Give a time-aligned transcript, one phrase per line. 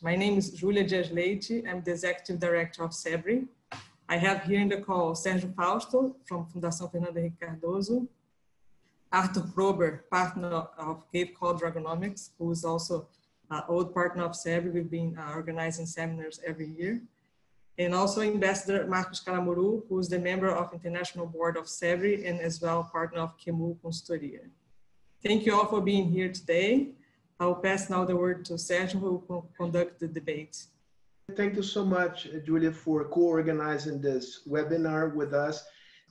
[0.00, 1.68] My name is Julia Dias Leite.
[1.68, 3.48] I'm the Executive Director of CEBRI.
[4.08, 8.06] I have here in the call Sergio Fausto from Fundação Fernando Henrique Cardoso,
[9.10, 13.08] Arthur Kroeber, partner of Gavekal Dragonomics, who is also
[13.50, 14.72] an old partner of CEBRI.
[14.72, 17.02] We've been uh, organizing seminars every year.
[17.76, 22.40] And also Ambassador Marcos Caramuru, who is the member of International Board of CEBRI and
[22.40, 24.42] as well partner of Kemu Consultoria.
[25.24, 26.90] Thank you all for being here today.
[27.40, 30.64] I will pass now the word to Sergio, who will conduct the debate.
[31.36, 35.64] Thank you so much, Julia, for co-organizing this webinar with us.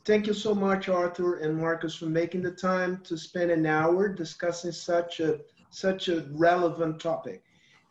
[0.05, 4.07] Thank you so much, Arthur and Marcos, for making the time to spend an hour
[4.07, 7.43] discussing such a such a relevant topic.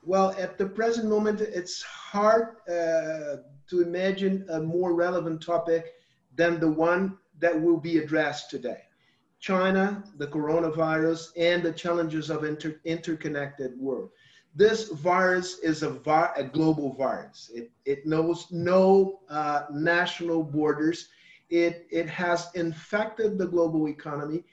[0.03, 5.93] Well, at the present moment, it's hard uh, to imagine a more relevant topic
[6.37, 8.86] than the one that will be addressed today.
[9.41, 14.11] China, the coronavirus, and the challenges of inter interconnected world.
[14.55, 17.51] This virus is a, vi a global virus.
[17.55, 21.09] It, it knows no uh, national borders.
[21.51, 24.45] It, it has infected the global economy.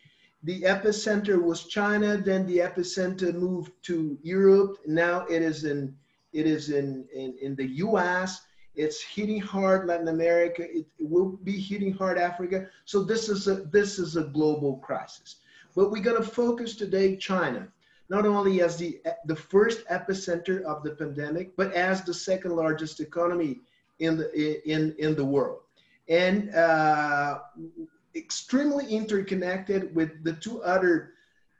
[0.43, 4.77] The epicenter was China, then the epicenter moved to Europe.
[4.85, 5.95] Now it is in,
[6.33, 8.41] it is in, in, in the US.
[8.75, 10.63] It's hitting hard Latin America.
[10.63, 12.67] It, it will be hitting hard Africa.
[12.85, 15.37] So this is a this is a global crisis.
[15.75, 17.67] But we're going to focus today China,
[18.09, 22.99] not only as the the first epicenter of the pandemic, but as the second largest
[22.99, 23.61] economy
[23.99, 25.61] in the in in the world,
[26.09, 27.39] and uh,
[28.15, 31.12] extremely interconnected with the two other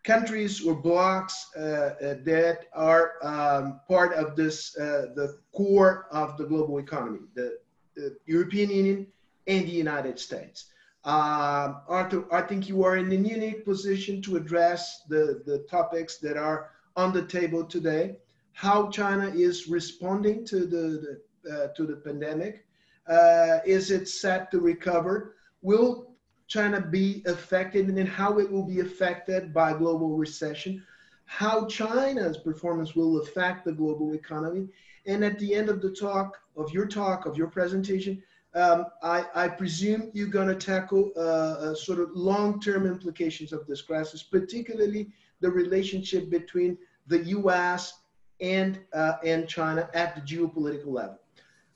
[0.04, 6.38] countries or blocks uh, uh, that are um, part of this, uh, the core of
[6.38, 7.58] the global economy, the,
[7.96, 9.08] the European Union
[9.48, 10.66] and the United States.
[11.06, 16.18] Um, Arthur, I think you are in a unique position to address the, the topics
[16.20, 18.18] that are on the table today.
[18.54, 22.66] How China is responding to the, the uh, to the pandemic.
[23.08, 25.36] Uh, is it set to recover?
[25.62, 26.13] Will
[26.54, 30.86] China be affected and then how it will be affected by global recession,
[31.26, 34.68] how China's performance will affect the global economy.
[35.08, 38.22] And at the end of the talk, of your talk, of your presentation,
[38.54, 43.66] um, I, I, presume you're going to tackle uh, uh, sort of long-term implications of
[43.66, 46.78] this crisis, particularly the relationship between
[47.08, 48.02] the U.S.
[48.42, 51.18] and uh, and China at the geopolitical level.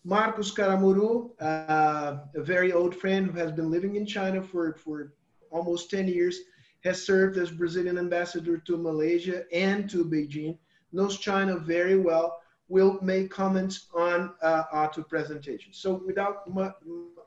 [0.07, 5.11] Marcos Caramuru, uh, a very old friend who has been living in China for, for
[5.51, 6.39] almost 10 years,
[6.85, 10.57] has served as Brazilian ambassador to Malaysia and to Beijing,
[10.93, 15.73] knows China very well, will make comments on uh, Otto presentation.
[15.73, 16.71] So without much,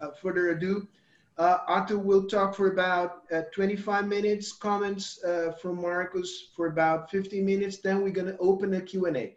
[0.01, 0.89] uh, further ado,
[1.37, 7.11] uh, Otto will talk for about uh, 25 minutes, comments uh, from Marcos for about
[7.11, 9.37] 50 minutes, then we're gonna open a Q&A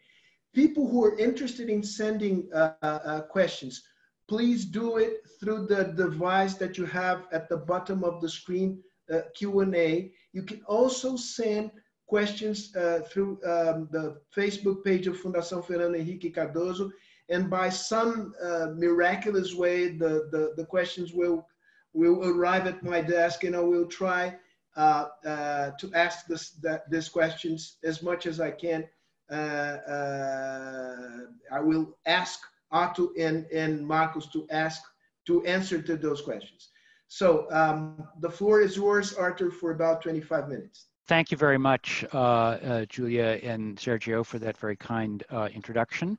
[0.54, 3.84] people who are interested in sending uh, uh, questions,
[4.28, 8.82] please do it through the device that you have at the bottom of the screen,
[9.14, 10.12] uh, Q&A.
[10.32, 11.72] You can also send
[12.08, 16.92] questions uh, through um, the Facebook page of Fundação Fernando Henrique Cardoso.
[17.30, 21.48] And by some uh, miraculous way, the, the, the, questions will,
[21.94, 24.36] will arrive at my desk and I will try
[24.76, 28.86] uh, to ask this, that, these questions as much as I can
[29.32, 31.20] I
[31.60, 32.40] will ask
[32.72, 34.82] Arthur and, and Marcos to ask
[35.26, 36.70] to answer to those questions.
[37.08, 40.88] So um, the floor is yours, Arthur, for about 25 minutes.
[41.08, 46.18] Thank you very much, uh, uh, Julia and Sergio, for that very kind uh, introduction.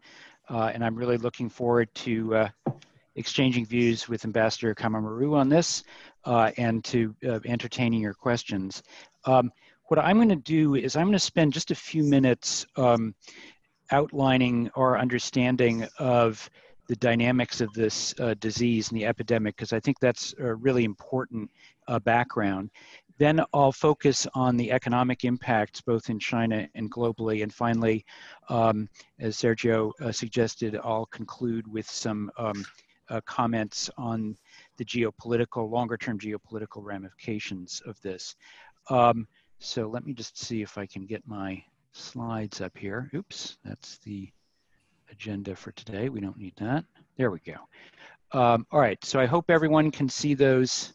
[0.49, 2.49] Uh, and I'm really looking forward to
[3.17, 5.85] exchanging views with Ambassador Caramuru on this
[6.25, 7.15] and to
[7.45, 8.83] entertaining your questions.
[9.25, 9.51] Um,
[9.89, 13.15] what I'm going to do is I'm going to spend just a few minutes um,
[13.91, 16.49] outlining our understanding of
[16.89, 20.85] the dynamics of this uh, disease and the epidemic, because I think that's a really
[20.85, 21.51] important
[21.89, 22.71] uh, background.
[23.19, 27.43] Then I'll focus on the economic impacts both in China and globally.
[27.43, 28.05] And finally,
[28.49, 28.89] um,
[29.21, 32.65] as Sergio uh, suggested, I'll conclude with some um,
[33.09, 34.37] uh, comments on
[34.79, 38.35] the geopolitical, longer term geopolitical ramifications of this.
[38.91, 39.29] Um,
[39.65, 41.63] so let me just see if I can get my
[41.93, 43.11] slides up here.
[43.15, 44.29] Oops, that's the
[45.11, 46.09] agenda for today.
[46.09, 46.85] We don't need that.
[47.17, 47.57] There we go.
[48.39, 50.93] Um, all right, so I hope everyone can see those,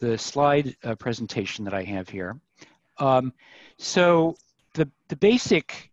[0.00, 2.38] the slide uh, presentation that I have here.
[2.98, 3.32] Um,
[3.78, 4.36] so
[4.74, 5.90] the, the basic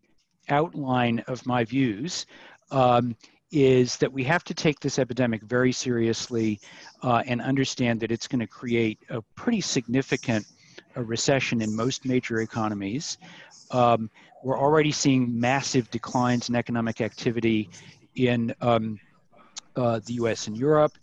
[0.50, 2.26] outline of my views
[2.72, 3.16] um,
[3.52, 6.60] is that we have to take this epidemic very seriously
[7.04, 10.46] uh, and understand that it's going to create a pretty significant
[10.96, 13.18] a recession in most major economies.
[13.72, 14.10] Um,
[14.44, 17.70] we're already seeing massive declines in economic activity
[18.16, 19.00] in um,
[19.76, 20.94] uh, the US and Europe.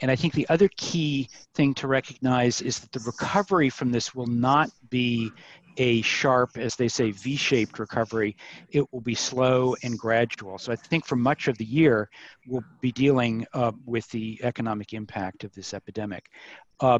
[0.00, 4.14] And I think the other key thing to recognize is that the recovery from this
[4.14, 5.32] will not be
[5.78, 8.36] a sharp, as they say, V shaped recovery.
[8.70, 10.58] It will be slow and gradual.
[10.58, 12.10] So I think for much of the year,
[12.48, 16.26] we'll be dealing uh, with the economic impact of this epidemic.
[16.80, 16.98] Uh,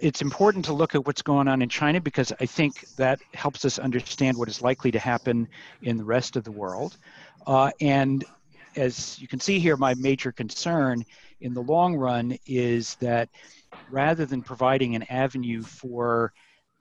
[0.00, 3.64] it's important to look at what's going on in China because I think that helps
[3.64, 5.48] us understand what is likely to happen
[5.82, 6.96] in the rest of the world.
[7.46, 8.24] Uh, and
[8.76, 11.04] as you can see here, my major concern
[11.40, 13.28] in the long run is that
[13.90, 16.32] rather than providing an avenue for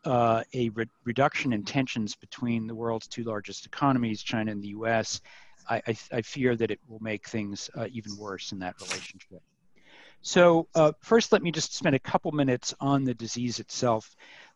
[0.06, 4.70] uh, a re reduction in tensions between the world's two largest economies, China and the
[4.70, 5.22] US,
[5.70, 9.42] I, I, I fear that it will make things uh, even worse in that relationship.
[10.22, 14.16] So uh, first, let me just spend a couple minutes on the disease itself.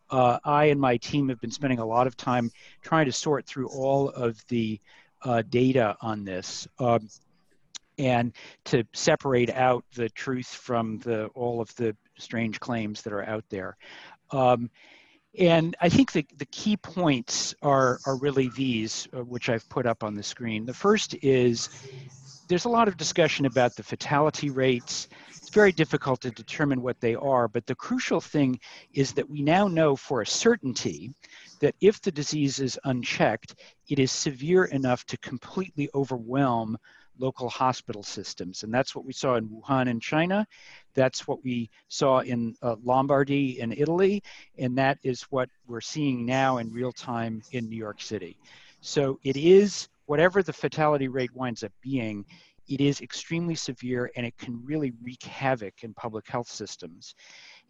[0.10, 2.52] Uh, I and my team have been spending a lot of time
[2.82, 4.80] trying to sort through all of the
[5.24, 7.08] uh, data on this um,
[7.98, 8.34] and
[8.66, 13.46] to separate out the truth from the all of the strange claims that are out
[13.50, 13.78] there.
[14.32, 14.70] Um,
[15.38, 19.88] and I think the, the key points are, are really these, uh, which I've put
[19.88, 20.66] up on the screen.
[20.66, 21.70] The first is
[22.48, 25.08] there's a lot of discussion about the fatality rates.
[25.54, 28.60] Very difficult to determine what they are, but the crucial thing
[28.92, 31.14] is that we now know for a certainty
[31.60, 36.76] that if the disease is unchecked, it is severe enough to completely overwhelm
[37.20, 38.64] local hospital systems.
[38.64, 40.48] And that's what we saw in Wuhan in China.
[40.96, 44.24] That's what we saw in uh, Lombardy in Italy.
[44.58, 48.38] And that is what we're seeing now in real time in New York City.
[48.82, 52.26] So it is, whatever the fatality rate winds up being,
[52.68, 57.16] it is extremely severe and it can really wreak havoc in public health systems.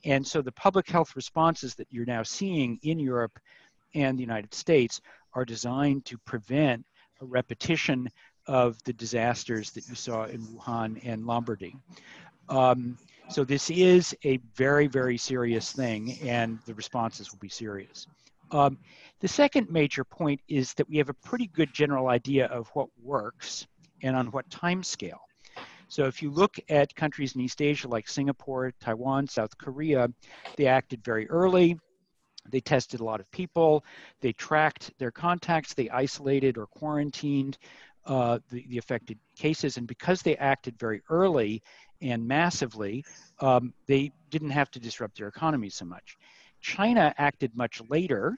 [0.06, 3.40] And so the public health responses that you're now seeing in Europe
[3.96, 5.02] and the United States
[5.34, 6.86] are designed to prevent
[7.22, 8.10] a repetition
[8.48, 11.76] of the disasters that you saw in Wuhan and Lombardy.
[12.50, 12.98] Um,
[13.30, 18.06] so this is a very, very serious thing, and the responses will be serious.
[18.52, 18.78] Um,
[19.22, 22.90] the second major point is that we have a pretty good general idea of what
[23.02, 23.66] works
[24.04, 25.22] and on what time scale.
[25.88, 30.10] So if you look at countries in East Asia like Singapore, Taiwan, South Korea,
[30.58, 31.78] they acted very early.
[32.50, 33.84] They tested a lot of people.
[34.22, 35.74] They tracked their contacts.
[35.74, 37.58] They isolated or quarantined
[38.06, 39.78] uh, the, the affected cases.
[39.78, 41.62] And because they acted very early
[42.02, 43.06] and massively,
[43.40, 46.18] um, they didn't have to disrupt their economy so much.
[46.60, 48.38] China acted much later,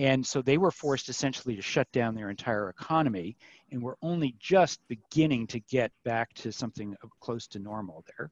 [0.00, 3.36] and so they were forced essentially to shut down their entire economy,
[3.70, 8.30] and we're only just beginning to get back to something close to normal there.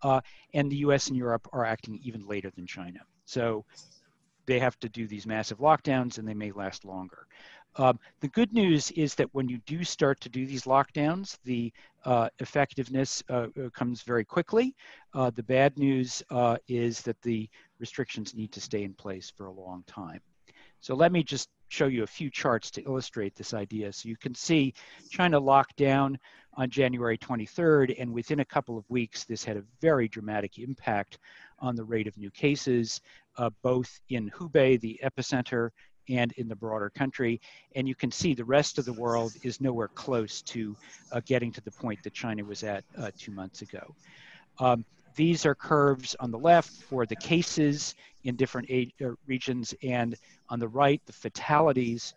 [0.00, 0.20] Uh,
[0.54, 3.00] and the US and Europe are acting even later than China.
[3.24, 3.64] So
[4.46, 7.26] they have to do these massive lockdowns and they may last longer.
[7.74, 11.72] Um, the good news is that when you do start to do these lockdowns, the
[12.04, 14.76] uh, effectiveness uh, uh, comes very quickly.
[15.14, 17.50] Uh, the bad news uh, is that the
[17.80, 20.20] restrictions need to stay in place for a long time.
[20.80, 23.92] So let me just show you a few charts to illustrate this idea.
[23.92, 24.74] So you can see
[25.10, 26.18] China locked down
[26.54, 31.18] on January 23rd, and within a couple of weeks, this had a very dramatic impact
[31.60, 33.00] on the rate of new cases,
[33.36, 35.70] uh, both in Hubei, the epicenter,
[36.08, 37.40] and in the broader country.
[37.74, 40.76] And you can see the rest of the world is nowhere close to
[41.12, 43.94] uh, getting to the point that China was at uh, two months ago.
[44.58, 44.84] Um,
[45.18, 50.14] these are curves on the left for the cases in different age, uh, regions, and
[50.48, 52.14] on the right, the fatalities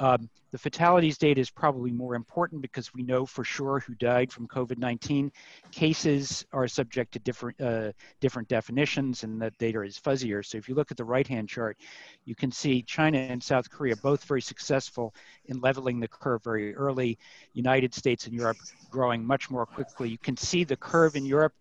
[0.00, 4.32] um, the fatalities data is probably more important because we know for sure who died
[4.32, 5.30] from COVID-19.
[5.70, 10.44] Cases are subject to different uh, different definitions, and that data is fuzzier.
[10.44, 11.76] So if you look at the right-hand chart,
[12.24, 15.14] you can see China and South Korea both very successful
[15.44, 17.18] in leveling the curve very early.
[17.52, 18.56] United States and Europe
[18.90, 20.08] growing much more quickly.
[20.08, 21.54] You can see the curve in Europe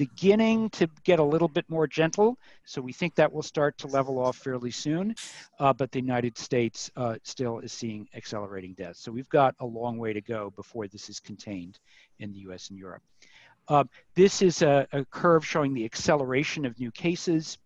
[0.00, 2.38] beginning to get a little bit more gentle.
[2.64, 5.14] So we think that will start to level off fairly soon.
[5.58, 8.98] Uh, but the United States uh, still is seeing accelerating deaths.
[8.98, 11.78] So we've got a long way to go before this is contained
[12.18, 13.02] in the US and Europe.
[13.68, 17.58] Uh, this is a, a curve showing the acceleration of new cases.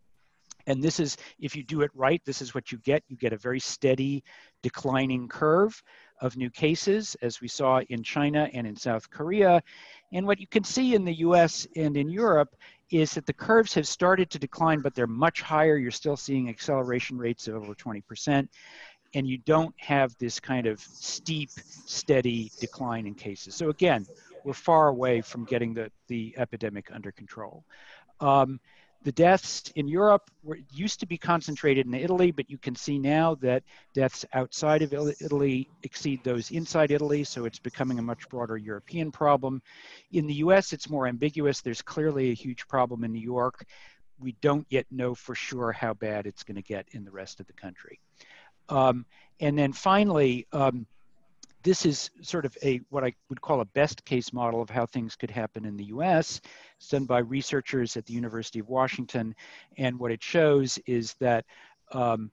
[0.67, 3.05] And this is, if you do it right, this is what you get.
[3.07, 4.25] You get a very steady
[4.61, 5.81] declining curve
[6.21, 9.63] of new cases, as we saw in China and in South Korea.
[10.15, 12.55] And what you can see in the US and in Europe
[12.91, 15.77] is that the curves have started to decline, but they're much higher.
[15.77, 18.49] You're still seeing acceleration rates of over 20%.
[19.17, 23.57] And you don't have this kind of steep, steady decline in cases.
[23.57, 24.07] So again,
[24.45, 27.65] we're far away from getting the, the epidemic under control.
[28.21, 28.61] Um,
[29.05, 32.99] the deaths in Europe were, used to be concentrated in Italy, but you can see
[32.99, 38.27] now that deaths outside of Italy exceed those inside Italy, so it's becoming a much
[38.31, 39.61] broader European problem.
[40.13, 41.61] In the US, it's more ambiguous.
[41.61, 43.67] There's clearly a huge problem in New York.
[44.19, 47.41] We don't yet know for sure how bad it's going to get in the rest
[47.41, 48.01] of the country.
[48.71, 49.05] Um,
[49.39, 50.87] and then finally, um,
[51.65, 54.87] this is sort of a what I would call a best case model of how
[54.87, 56.41] things could happen in the US.
[56.77, 59.35] It's done by researchers at the University of Washington.
[59.79, 61.47] And what it shows is that
[61.93, 62.31] um,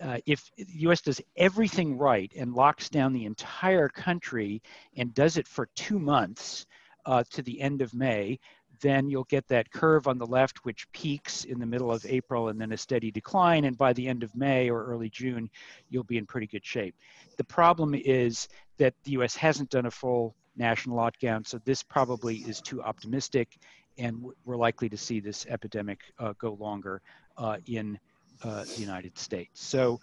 [0.00, 4.62] uh, if the US does everything right and locks down the entire country
[4.96, 6.66] and does it for two months
[7.06, 8.38] uh, to the end of May,
[8.84, 12.48] then you'll get that curve on the left, which peaks in the middle of April
[12.48, 13.64] and then a steady decline.
[13.64, 15.48] And by the end of May or early June,
[15.88, 16.94] you'll be in pretty good shape.
[17.38, 22.36] The problem is that the US hasn't done a full national lockdown, so this probably
[22.46, 23.56] is too optimistic,
[23.96, 27.00] and we're likely to see this epidemic uh, go longer
[27.38, 27.98] uh, in
[28.42, 29.64] uh, the United States.
[29.64, 29.98] So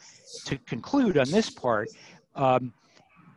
[0.46, 1.90] to conclude on this part,
[2.36, 2.74] um,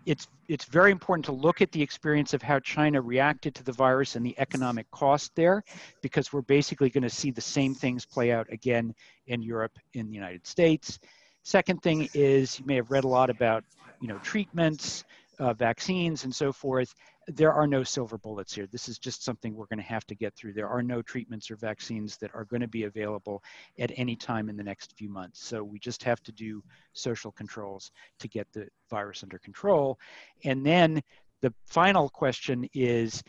[0.06, 3.72] it's it's very important to look at the experience of how China reacted to the
[3.72, 5.64] virus and the economic cost there,
[6.02, 8.94] because we're basically going to see the same things play out again
[9.26, 10.98] in Europe, in the United States.
[11.42, 13.64] Second thing is you may have read a lot about,
[14.00, 15.04] you know, treatments,
[15.38, 16.94] uh, vaccines, and so forth
[17.26, 18.66] there are no silver bullets here.
[18.66, 20.52] This is just something we're going to have to get through.
[20.52, 23.42] There are no treatments or vaccines that are going to be available
[23.78, 25.44] at any time in the next few months.
[25.44, 26.62] So we just have to do
[26.92, 29.98] social controls to get the virus under control.
[30.44, 31.02] And then
[31.40, 33.22] the final question is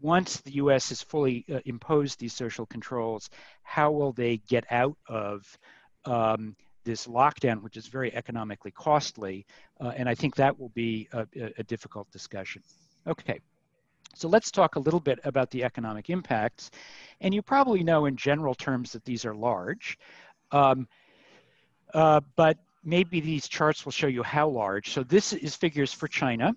[0.00, 3.30] once the US has fully uh, imposed these social controls,
[3.62, 5.58] how will they get out of
[6.04, 6.54] um,
[6.84, 9.46] this lockdown, which is very economically costly?
[9.80, 11.26] Uh, and I think that will be a,
[11.58, 12.62] a difficult discussion.
[13.06, 13.38] Okay,
[14.14, 16.70] so let's talk a little bit about the economic impacts.
[17.20, 19.96] And you probably know in general terms that these are large,
[20.50, 20.88] um,
[21.94, 24.90] uh, but maybe these charts will show you how large.
[24.90, 26.54] So this is figures for China.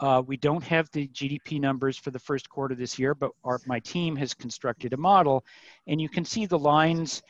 [0.00, 3.60] Uh, we don't have the GDP numbers for the first quarter this year, but our,
[3.66, 5.44] my team has constructed a model,
[5.86, 7.22] and you can see the lines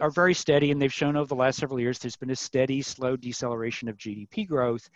[0.00, 2.82] are very steady, and they've shown over the last several years there's been a steady,
[2.82, 4.90] slow deceleration of GDP growth.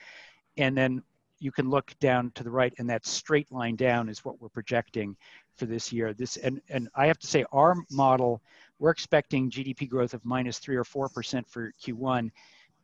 [0.57, 1.03] And then
[1.43, 4.49] you can look down to the right and that straight line down is what we're
[4.49, 5.17] projecting
[5.57, 6.15] for this year.
[6.15, 8.41] This and, and I have to say our model,
[8.79, 12.31] we're expecting GDP growth of minus three or 4% for Q1.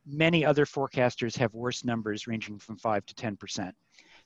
[0.05, 3.71] Many other forecasters have worse numbers ranging from five to 10%.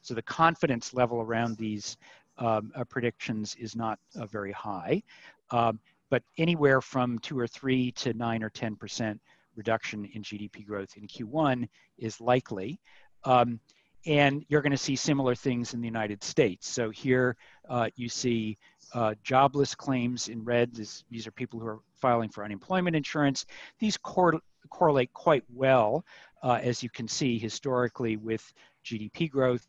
[0.02, 1.98] So the confidence level around these
[2.40, 5.04] um, uh, predictions is not uh, very high,
[5.52, 9.20] um, but anywhere from two or three to nine or 10%
[9.56, 12.80] reduction in GDP growth in Q1 is likely.
[13.26, 13.60] Um,
[14.06, 16.68] and you're going to see similar things in the United States.
[16.68, 17.38] So here
[17.70, 18.58] uh, you see
[18.94, 20.74] uh, jobless claims in red.
[20.76, 23.46] This, these are people who are filing for unemployment insurance.
[23.80, 26.06] These cor correlate quite well,
[26.42, 28.54] uh, as you can see historically with
[28.86, 29.68] GDP growth.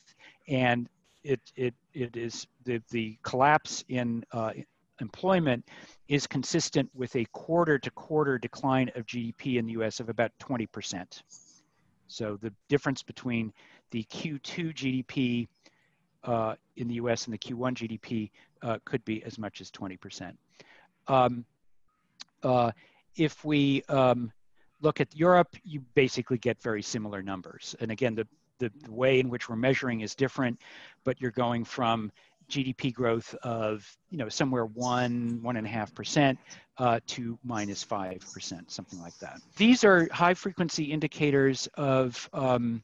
[0.49, 0.89] And
[1.23, 4.53] it, it, it is the, the collapse in uh,
[5.01, 5.69] employment
[6.09, 10.31] is consistent with a quarter to quarter decline of GDP in the US of about
[10.41, 11.23] 20%.
[12.09, 13.53] So the difference between
[13.95, 15.47] the Q2 GDP
[16.25, 18.29] uh, in the US and the Q1 GDP
[18.61, 20.33] uh, could be as much as 20%.
[21.07, 21.45] Um,
[22.43, 22.73] uh,
[23.15, 24.33] if we um,
[24.81, 27.77] look at Europe, you basically get very similar numbers.
[27.79, 28.27] And again, the,
[28.59, 30.61] the, the, way in which we're measuring is different,
[31.05, 32.11] but you're going from
[32.51, 36.39] GDP growth of you know somewhere one one and a half percent
[36.79, 39.41] uh, to minus five percent, something like that.
[39.57, 42.83] These are high frequency indicators of um,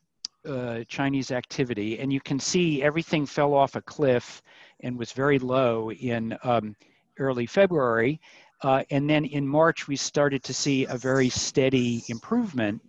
[0.48, 4.42] uh, Chinese activity, and you can see everything fell off a cliff
[4.80, 6.74] and was very low in um,
[7.18, 8.20] early February.
[8.62, 12.82] Uh, and then in March, we started to see a very steady improvement.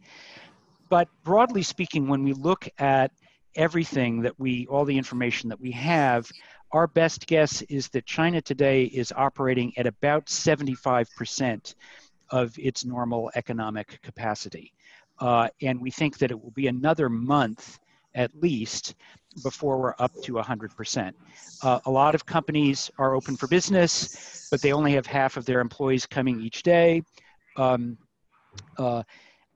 [0.89, 3.12] But broadly speaking, when we look at
[3.55, 6.29] everything that we, all the information that we have,
[6.72, 11.75] our best guess is that China today is operating at about 75%
[12.29, 14.74] of its normal economic capacity.
[15.21, 17.79] Uh, and we think that it will be another month
[18.15, 18.95] at least
[19.43, 21.13] before we're up to 100%.
[21.63, 25.45] Uh, a lot of companies are open for business, but they only have half of
[25.45, 27.01] their employees coming each day.
[27.55, 27.97] Um,
[28.77, 29.03] uh,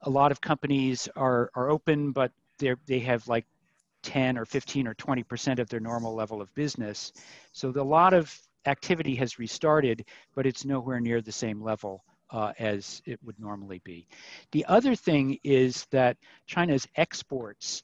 [0.04, 3.46] a lot of companies are, are open, but they they have like
[4.04, 7.12] 10 or 15 or 20% of their normal level of business.
[7.52, 8.34] So the, a lot of
[8.68, 10.06] activity has restarted,
[10.36, 14.08] but it's nowhere near the same level uh, as it would normally be.
[14.52, 16.18] The other thing is that
[16.48, 17.84] China's exports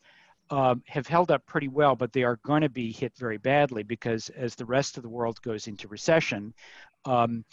[0.49, 3.83] um, have held up pretty well, but they are going to be hit very badly
[3.83, 6.53] because as the rest of the world goes into recession,
[7.05, 7.45] um,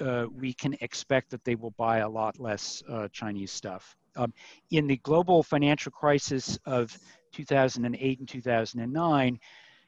[0.00, 3.96] uh, we can expect that they will buy a lot less uh, Chinese stuff.
[4.16, 4.32] Um,
[4.70, 6.96] in the global financial crisis of
[7.32, 9.40] 2008 and 2009,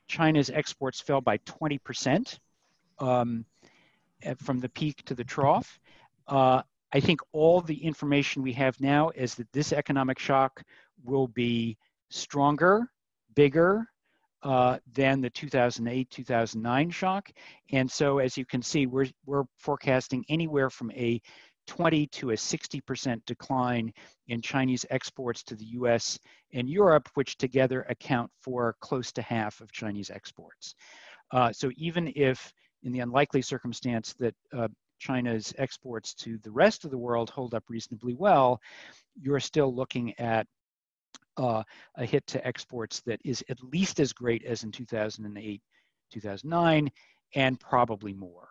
[0.09, 2.39] China's exports fell by 20%
[2.99, 3.45] um,
[4.39, 5.79] from the peak to the trough.
[6.29, 10.63] Uh, I think all the information we have now is that this economic shock
[11.05, 11.77] will be
[12.11, 12.91] stronger,
[13.35, 13.87] bigger
[14.43, 17.31] uh, than the 2008 2009 shock.
[17.73, 21.21] And so, as you can see, we're, we're forecasting anywhere from a
[21.67, 23.93] 20 to a 60% decline
[24.29, 26.19] in Chinese exports to the US
[26.53, 30.75] and Europe, which together account for close to half of Chinese exports.
[31.33, 32.53] Uh, so even if
[32.85, 37.55] in the unlikely circumstance that uh, China's exports to the rest of the world hold
[37.55, 38.61] up reasonably well,
[39.21, 40.47] you're still looking at
[41.37, 41.63] uh,
[41.97, 45.63] a hit to exports that is at least as great as in 2008,
[46.13, 46.91] 2009,
[47.35, 48.49] and probably more.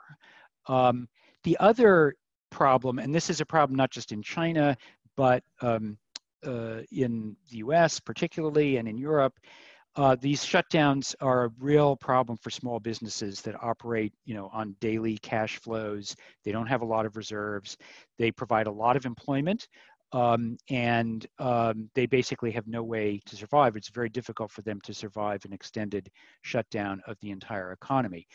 [0.68, 1.08] Um,
[1.44, 2.16] the other
[2.52, 4.78] problem, and this is a problem not just in China,
[5.18, 5.98] but um,
[6.46, 9.34] uh, in the US particularly and in Europe,
[9.96, 14.76] uh, these shutdowns are a real problem for small businesses that operate, you know, on
[14.82, 16.16] daily cash flows.
[16.44, 17.78] They don't have a lot of reserves.
[18.18, 19.68] They provide a lot of employment,
[20.12, 23.78] um, and um, they basically have no way to survive.
[23.78, 26.10] It's very difficult for them to survive an extended
[26.42, 28.28] shutdown of the entire economy.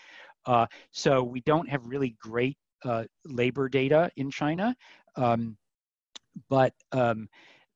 [0.47, 4.75] Uh, so we don't have really great uh, labor data in China,
[5.17, 5.59] um,
[6.49, 7.29] but um,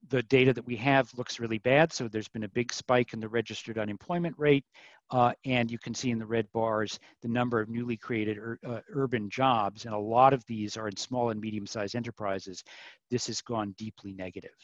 [0.09, 1.93] the data that we have looks really bad.
[1.93, 4.65] So there's been a big spike in the registered unemployment rate.
[5.11, 8.59] Uh, and you can see in the red bars the number of newly created ur
[8.67, 9.85] uh, urban jobs.
[9.85, 12.65] And a lot of these are in small and medium sized enterprises.
[13.11, 14.57] This has gone deeply negative.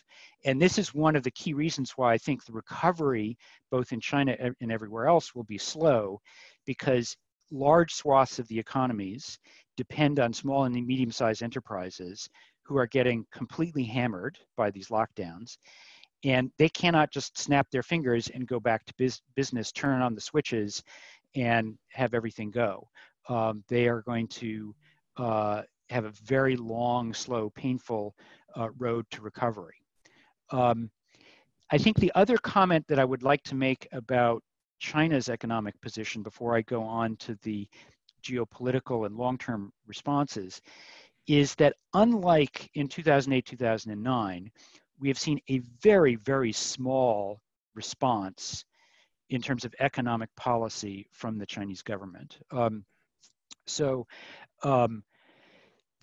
[0.44, 3.36] And this is one of the key reasons why I think the recovery,
[3.70, 6.20] both in China and everywhere else, will be slow
[6.64, 7.16] because
[7.50, 9.38] large swaths of the economies
[9.76, 12.28] depend on small and medium sized enterprises
[12.70, 15.58] who are getting completely hammered by these lockdowns.
[16.22, 20.14] And they cannot just snap their fingers and go back to biz- business, turn on
[20.14, 20.80] the switches,
[21.34, 22.88] and have everything go.
[23.28, 24.72] Um, they are going to
[25.16, 28.14] uh, have a very long, slow, painful
[28.56, 29.82] uh, road to recovery.
[30.52, 30.92] Um,
[31.72, 34.44] I think the other comment that I would like to make about
[34.78, 37.66] China's economic position before I go on to the
[38.22, 40.60] geopolitical and long term responses
[41.30, 44.50] is that unlike in 2008, 2009,
[44.98, 47.40] we have seen a very, very small
[47.76, 48.64] response
[49.28, 52.38] in terms of economic policy from the Chinese government.
[52.50, 52.84] Um,
[53.68, 54.08] so,
[54.64, 55.04] um,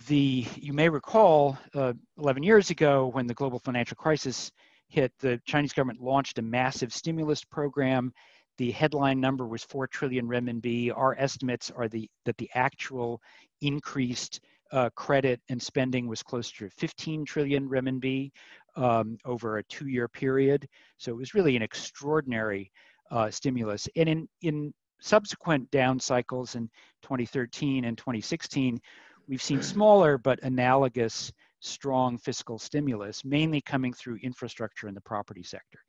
[0.07, 4.51] the you may recall uh, 11 years ago when the global financial crisis
[4.87, 8.13] hit, the Chinese government launched a massive stimulus program.
[8.59, 10.95] The headline number was 4 trillion renminbi.
[10.95, 13.21] Our estimates are the that the actual
[13.59, 14.39] increased
[14.71, 18.31] uh, credit and spending was close to 15 trillion renminbi
[18.75, 20.67] um, over a two-year period.
[20.97, 22.71] So it was really an extraordinary
[23.11, 23.87] uh, stimulus.
[23.95, 26.69] And in, in subsequent down cycles in
[27.03, 28.79] 2013 and 2016,
[29.27, 35.43] we've seen smaller but analogous strong fiscal stimulus, mainly coming through infrastructure in the property
[35.43, 35.79] sector.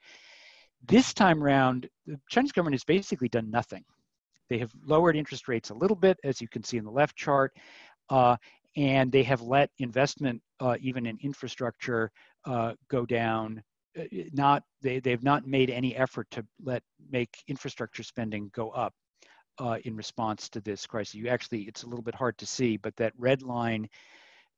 [0.86, 3.84] This time around, the Chinese government has basically done nothing.
[4.48, 7.16] They have lowered interest rates a little bit, as you can see in the left
[7.16, 7.52] chart,
[8.08, 8.36] uh,
[8.76, 12.10] and they have let investment uh, even in infrastructure
[12.44, 13.62] uh, go down.
[13.98, 18.92] Uh, not they, they've not made any effort to let make infrastructure spending go up
[19.58, 21.14] uh, in response to this crisis.
[21.14, 23.88] You actually it's a little bit hard to see but that red line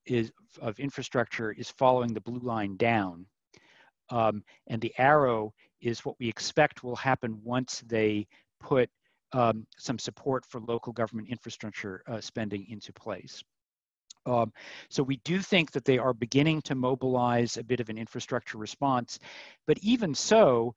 [0.06, 3.26] is of infrastructure is following the blue line down.
[4.10, 8.26] Um, and the arrow is what we expect will happen once they
[8.60, 8.90] put
[9.32, 13.42] um, some support for local government infrastructure uh, spending into place.
[14.26, 14.52] Um,
[14.88, 18.58] so we do think that they are beginning to mobilize a bit of an infrastructure
[18.58, 19.18] response.
[19.66, 20.74] But even so,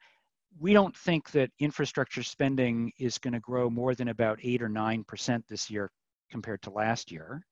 [0.59, 4.69] we don't think that infrastructure spending is going to grow more than about 8 or
[4.69, 5.91] 9% this year
[6.29, 7.45] compared to last year.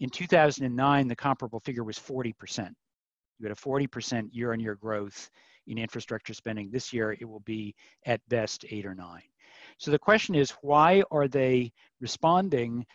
[0.00, 2.70] In 2009, the comparable figure was 40%.
[3.38, 5.30] You had a 40% year on year growth
[5.66, 6.70] in infrastructure spending.
[6.70, 9.22] This year, it will be at best 8 or 9.
[9.78, 12.86] So the question is why are they responding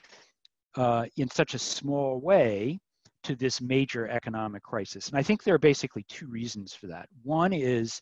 [0.76, 2.80] uh, in such a small way
[3.24, 5.10] to this major economic crisis.
[5.10, 7.10] And I think there are basically two reasons for that.
[7.24, 8.02] One is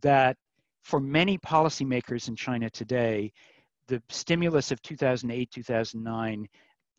[0.00, 0.36] that
[0.82, 3.32] for many policymakers in China today,
[3.88, 6.46] the stimulus of 2008, 2009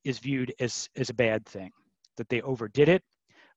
[0.03, 1.71] is viewed as, as a bad thing,
[2.17, 3.03] that they overdid it,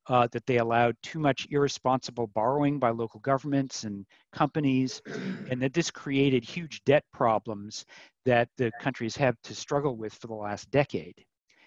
[0.09, 5.03] uh, that they allowed too much irresponsible borrowing by local governments and companies,
[5.51, 7.85] and that this created huge debt problems
[8.25, 11.25] that the countries have to struggle with for the last decade.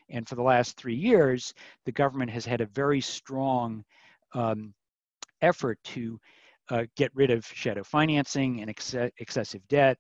[0.10, 1.54] And for the last three years,
[1.86, 3.84] the government has had a very strong
[4.34, 4.74] um,
[5.42, 6.20] effort to
[6.70, 9.98] uh, get rid of shadow financing and ex excessive debt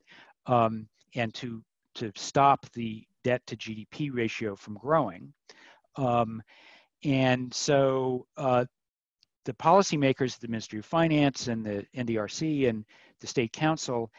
[0.47, 1.61] um, and to,
[1.95, 5.33] to stop the debt to GDP ratio from growing.
[5.97, 6.41] Um,
[7.03, 8.65] and so uh,
[9.45, 12.85] the policymakers, the Ministry of Finance and the NDRC and
[13.19, 14.11] the State Council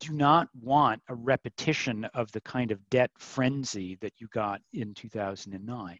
[0.00, 4.94] do not want a repetition of the kind of debt frenzy that you got in
[4.94, 5.98] 2009.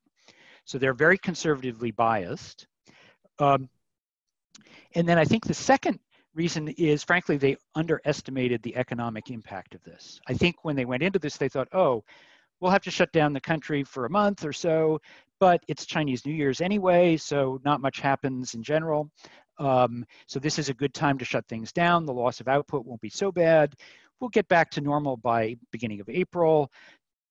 [0.64, 2.66] So they're very conservatively biased.
[3.38, 3.68] Um,
[4.94, 5.98] and then I think the second
[6.34, 10.20] reason is, frankly, they underestimated the economic impact of this.
[10.26, 12.04] I think when they went into this, they thought, oh,
[12.60, 15.00] we'll have to shut down the country for a month or so,
[15.40, 19.10] but it's Chinese New Year's anyway, so not much happens in general.
[19.58, 22.06] Um, so this is a good time to shut things down.
[22.06, 23.74] The loss of output won't be so bad.
[24.20, 26.70] We'll get back to normal by beginning of April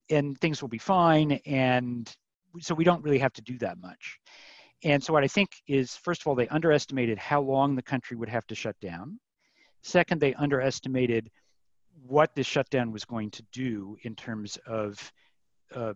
[0.09, 1.33] and things will be fine.
[1.45, 2.11] And
[2.59, 4.19] so we don't really have to do that much.
[4.83, 8.17] And so what I think is, first of all, they underestimated how long the country
[8.17, 9.19] would have to shut down.
[9.81, 11.29] Second, they underestimated
[12.05, 15.11] what this shutdown was going to do in terms of
[15.73, 15.93] uh,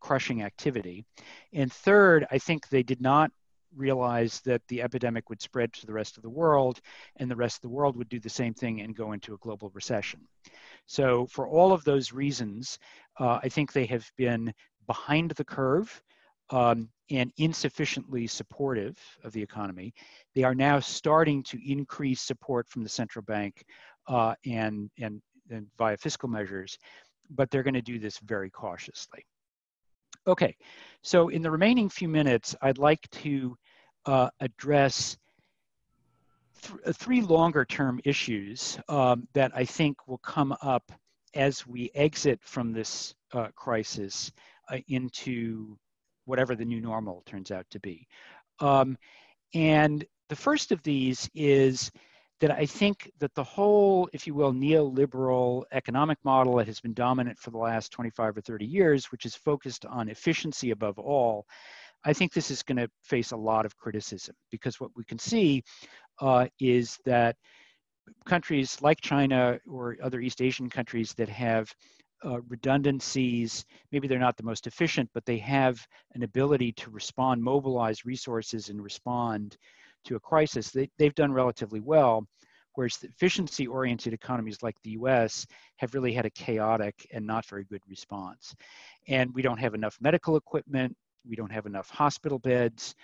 [0.00, 1.04] crushing activity.
[1.52, 3.30] And third, I think they did not
[3.76, 6.80] realize that the epidemic would spread to the rest of the world
[7.16, 9.38] and the rest of the world would do the same thing and go into a
[9.38, 10.20] global recession.
[10.86, 12.78] So for all of those reasons,
[13.18, 14.52] uh, I think they have been
[14.86, 16.02] behind the curve
[16.50, 19.92] um, and insufficiently supportive of the economy.
[20.34, 23.64] They are now starting to increase support from the central bank
[24.06, 26.78] uh, and, and, and via fiscal measures,
[27.30, 29.26] but they're going to do this very cautiously.
[30.28, 30.54] Okay,
[31.00, 33.56] so in the remaining few minutes, I'd like to
[34.04, 35.16] uh, address
[36.60, 40.92] th uh, three longer term issues um, that I think will come up
[41.34, 44.30] as we exit from this uh, crisis
[44.70, 45.78] uh, into
[46.26, 48.06] whatever the new normal turns out to be.
[48.60, 48.98] Um,
[49.54, 51.90] and the first of these is
[52.40, 56.94] that I think that the whole, if you will, neoliberal economic model that has been
[56.94, 61.46] dominant for the last 25 or 30 years, which is focused on efficiency above all,
[62.04, 64.36] I think this is going to face a lot of criticism.
[64.50, 65.64] Because what we can see
[66.20, 67.36] uh, is that
[68.24, 71.72] countries like China or other East Asian countries that have
[72.24, 77.42] uh, redundancies, maybe they're not the most efficient, but they have an ability to respond,
[77.42, 79.56] mobilize resources and respond
[80.08, 82.26] to a crisis, they, they've done relatively well.
[82.74, 85.46] Whereas the efficiency oriented economies like the US
[85.78, 88.54] have really had a chaotic and not very good response.
[89.08, 90.96] And we don't have enough medical equipment,
[91.28, 92.94] we don't have enough hospital beds,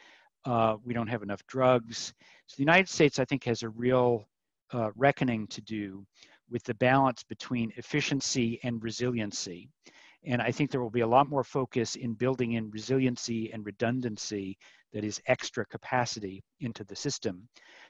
[0.45, 2.15] uh, we don't have enough drugs.
[2.47, 4.29] So the United States, I think, has a real
[4.73, 6.07] uh, reckoning to do
[6.51, 9.69] with the balance between efficiency and resiliency.
[10.27, 13.65] And I think there will be a lot more focus in building in resiliency and
[13.65, 14.57] redundancy
[14.93, 17.49] that is extra capacity into the system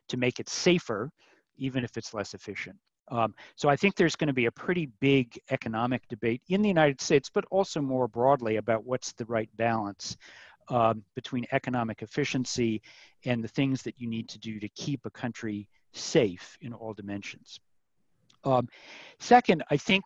[0.08, 1.10] to make it safer,
[1.56, 2.76] even if it's less efficient.
[3.08, 6.68] Um, so I think there's going to be a pretty big economic debate in the
[6.68, 10.16] United States, but also more broadly about what's the right balance
[10.68, 12.80] um, between economic efficiency
[13.26, 16.94] and the things that you need to do to keep a country safe in all
[16.94, 17.60] dimensions.
[18.44, 18.68] Um,
[19.18, 20.04] second, I think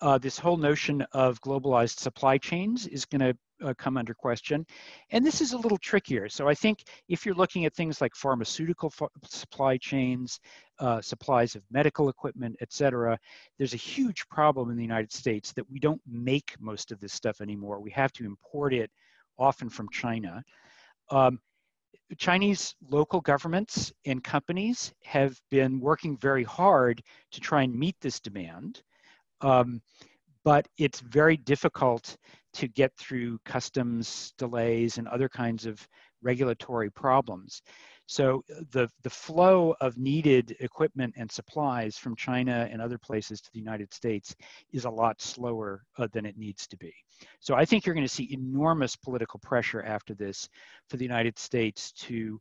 [0.00, 4.66] uh, this whole notion of globalized supply chains is going to uh, come under question.
[5.10, 6.28] And this is a little trickier.
[6.28, 8.92] So I think if you're looking at things like pharmaceutical
[9.24, 10.40] supply chains,
[10.78, 13.18] uh, supplies of medical equipment, et cetera,
[13.56, 17.14] there's a huge problem in the United States that we don't make most of this
[17.14, 17.80] stuff anymore.
[17.80, 18.90] We have to import it
[19.38, 20.42] often from China.
[21.10, 21.40] Um,
[22.18, 28.20] Chinese local governments and companies have been working very hard to try and meet this
[28.20, 28.82] demand.
[29.40, 29.80] Um,
[30.44, 32.16] but it's very difficult
[32.54, 35.86] to get through customs delays and other kinds of
[36.22, 37.62] regulatory problems.
[38.06, 43.40] So uh, the, the flow of needed equipment and supplies from China and other places
[43.40, 44.34] to the United States
[44.72, 46.94] is a lot slower uh, than it needs to be.
[47.40, 50.48] So I think you're going to see enormous political pressure after this
[50.88, 52.40] for the United States to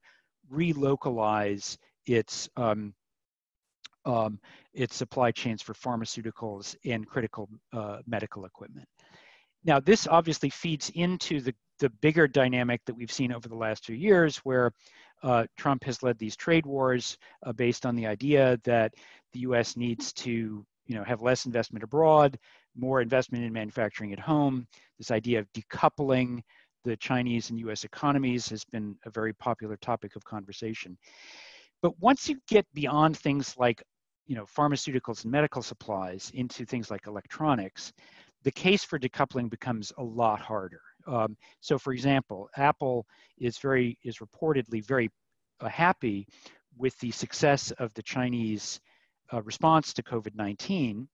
[0.54, 2.94] relocalize its um,
[4.06, 4.40] um,
[4.74, 8.88] its supply chains for pharmaceuticals and critical uh, medical equipment.
[9.64, 13.84] Now, this obviously feeds into the, the bigger dynamic that we've seen over the last
[13.84, 14.72] two years where
[15.24, 18.94] uh, Trump has led these trade wars uh, based on the idea that
[19.34, 22.38] the US needs to you know, have less investment abroad,
[22.76, 24.68] more investment in manufacturing at home.
[25.00, 26.42] This idea of decoupling
[26.84, 30.98] the Chinese and US economies has been a very popular topic of conversation.
[31.82, 33.82] But once you get beyond things like
[34.28, 37.94] you know, pharmaceuticals and medical supplies into things like electronics,
[38.44, 40.82] the case for decoupling becomes a lot harder.
[41.08, 43.06] Um, so, for example, Apple
[43.38, 45.10] is very is reportedly very
[45.60, 46.28] uh, happy
[46.78, 48.80] with the success of the Chinese
[49.34, 51.08] uh, response to COVID 19.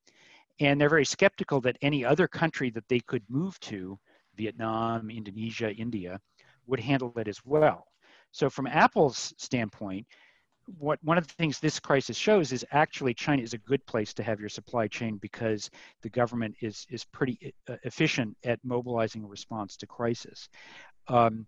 [0.60, 3.98] And they're very skeptical that any other country that they could move to,
[4.36, 6.20] Vietnam, Indonesia, India,
[6.68, 7.86] would handle it as well.
[8.32, 10.06] So, from Apple's standpoint,
[10.78, 14.14] what one of the things this crisis shows is actually China is a good place
[14.14, 15.70] to have your supply chain because
[16.02, 20.50] the government is is pretty uh, efficient at mobilizing a response to crisis.
[21.08, 21.48] Um,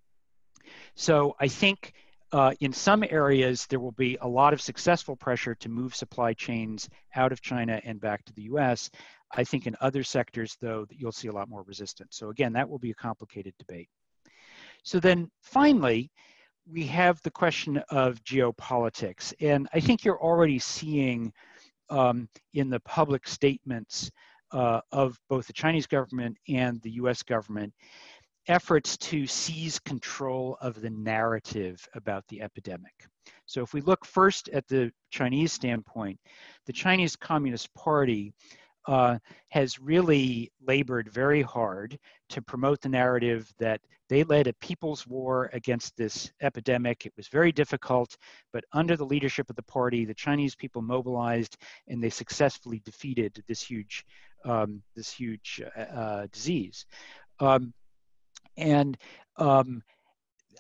[0.96, 1.94] so I think
[2.32, 6.34] uh, in some areas, there will be a lot of successful pressure to move supply
[6.34, 8.90] chains out of China and back to the US.
[9.36, 12.18] I think in other sectors, though, that you'll see a lot more resistance.
[12.18, 13.90] So again, that will be a complicated debate.
[14.84, 16.12] So then finally,
[16.70, 19.34] we have the question of geopolitics.
[19.42, 21.34] And I think you're already seeing
[21.90, 24.10] um, in the public statements
[24.52, 27.74] uh, of both the Chinese government and the US government
[28.48, 32.94] efforts to seize control of the narrative about the epidemic.
[33.46, 36.20] So if we look first at the Chinese standpoint,
[36.66, 38.34] the Chinese Communist Party
[38.88, 39.18] uh,
[39.50, 41.98] has really labored very hard
[42.30, 43.80] to promote the narrative that
[44.14, 47.08] they led a people's war against this epidemic.
[47.08, 48.16] It was very difficult,
[48.52, 53.44] but under the leadership of the party, the Chinese people mobilized and they successfully defeated
[53.48, 54.06] this huge,
[54.46, 56.86] um, this huge uh, uh disease.
[57.40, 57.74] Um,
[58.56, 58.96] and
[59.38, 59.82] um,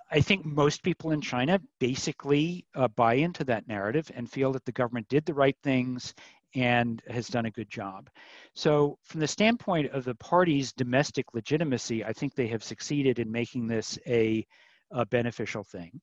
[0.09, 4.65] I think most people in China basically uh, buy into that narrative and feel that
[4.65, 6.15] the government did the right things
[6.55, 8.09] and has done a good job.
[8.53, 13.31] So, from the standpoint of the party's domestic legitimacy, I think they have succeeded in
[13.31, 14.45] making this a,
[14.91, 15.99] a beneficial thing.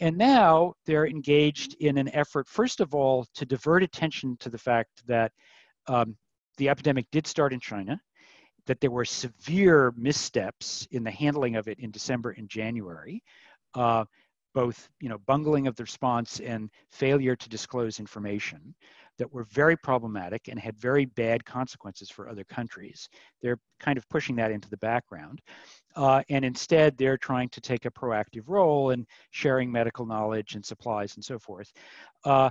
[0.00, 4.58] And now they're engaged in an effort, first of all, to divert attention to the
[4.58, 5.32] fact that
[5.88, 6.16] um,
[6.56, 8.00] the epidemic did start in China
[8.68, 13.24] that there were severe missteps in the handling of it in December and January,
[13.74, 14.04] uh,
[14.54, 18.74] both you know bungling of the response and failure to disclose information
[19.18, 23.08] that were very problematic and had very bad consequences for other countries.
[23.42, 25.40] They're kind of pushing that into the background.
[25.96, 30.64] Uh, and instead, they're trying to take a proactive role in sharing medical knowledge and
[30.64, 31.72] supplies and so forth.
[32.24, 32.50] Uh,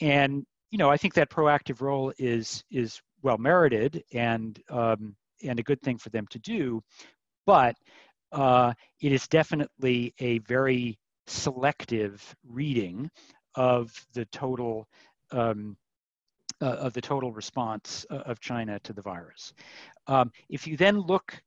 [0.00, 5.60] and you know, I think that proactive role is is well merited, and um, and
[5.60, 6.82] a good thing for them to do,
[7.46, 7.76] but
[8.32, 13.10] uh, it is definitely a very selective reading
[13.54, 14.86] of the total
[15.32, 15.76] um,
[16.62, 19.52] uh, of the total response uh, of China to the virus.
[20.06, 21.38] Um, if you then look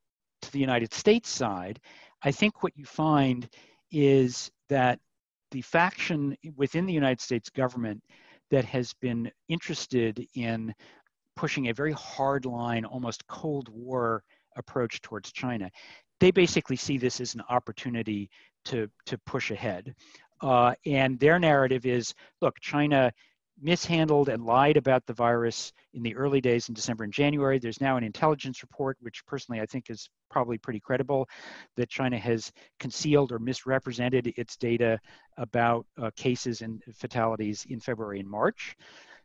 [0.42, 1.80] to the United States side,
[2.22, 3.50] I think what you find
[3.92, 5.00] is that
[5.52, 8.04] the faction within the United States government
[8.52, 10.74] that has been interested in
[11.36, 14.24] pushing a very hard line, almost Cold War
[14.58, 15.70] approach towards China.
[16.20, 18.30] They basically see this as an opportunity
[18.66, 19.96] to, to push ahead.
[20.42, 23.12] Uh, and their narrative is look, China
[23.62, 27.60] mishandled and lied about the virus in the early days in December and January.
[27.60, 31.28] There's now an intelligence report, which personally I think is probably pretty credible,
[31.76, 35.00] that China has concealed or misrepresented its data
[35.38, 38.76] about uh, cases and fatalities in February and March.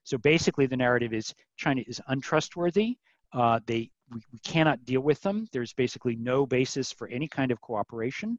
[0.03, 2.99] So basically, the narrative is China is untrustworthy.
[3.33, 5.49] Uh, they we, we, cannot deal with them.
[5.53, 8.39] There's basically no basis for any kind of cooperation,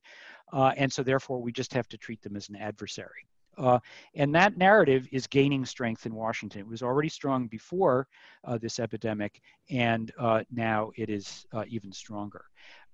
[0.54, 3.28] uh, and so therefore we just have to treat them as an adversary.
[3.58, 3.80] Uh,
[4.16, 6.62] and that narrative is gaining strength in Washington.
[6.62, 8.08] It was already strong before
[8.44, 12.46] uh, this epidemic, and uh, now it is uh, even stronger.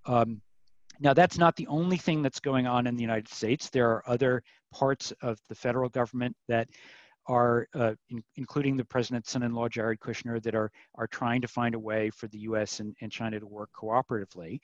[0.06, 0.42] Um,
[1.00, 3.70] now, that's not the only thing that's going on in the United States.
[3.70, 6.70] There are other parts of the federal government that
[7.32, 11.74] are, uh, in, including the president's son-in-law Jared Kushner, that are are trying to find
[11.76, 12.82] a way for the U.S.
[12.82, 14.60] and, and China to work cooperatively.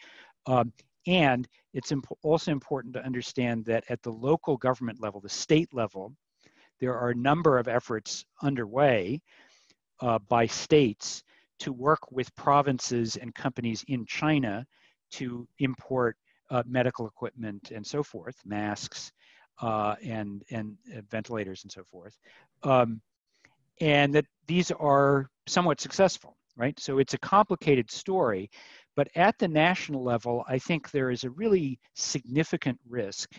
[0.46, 0.74] Um,
[1.08, 5.74] and it's imp also important to understand that at the local government level, the state
[5.74, 6.14] level,
[6.82, 9.22] there are a number of efforts underway
[10.02, 11.24] uh, by states
[11.60, 14.66] to work with provinces and companies in China
[15.12, 16.18] to import
[16.50, 19.12] uh, medical equipment and so forth, masks,
[19.62, 22.18] uh, and and uh, ventilators and so forth,
[22.64, 23.02] um,
[23.82, 26.80] and that these are somewhat successful, right?
[26.80, 28.50] So it's a complicated story,
[28.96, 33.30] but at the national level, I think there is a really significant risk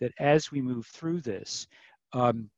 [0.00, 1.66] that as we move through this,
[2.12, 2.50] um,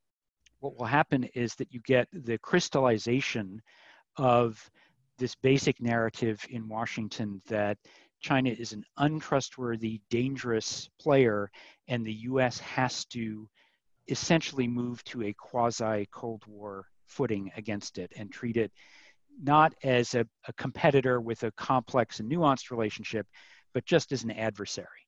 [0.59, 3.61] what will happen is that you get the crystallization
[4.17, 4.69] of
[5.17, 7.77] this basic narrative in Washington that
[8.25, 11.51] China is an untrustworthy, dangerous player,
[11.87, 13.47] and the US has to
[14.07, 18.71] essentially move to a quasi Cold War footing against it and treat it
[19.39, 23.27] not as a, a, competitor with a complex and nuanced relationship,
[23.75, 25.05] but just as an adversary.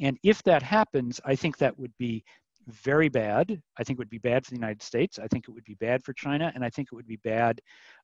[0.00, 2.24] And if that happens, I think that would be
[2.68, 3.60] very bad.
[3.78, 5.18] I think it would be bad for the United States.
[5.18, 7.60] I think it would be bad for China, and I think it would be bad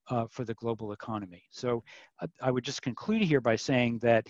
[0.09, 1.42] uh, for the global economy.
[1.51, 1.83] So
[2.20, 4.27] uh, I would just conclude here by saying that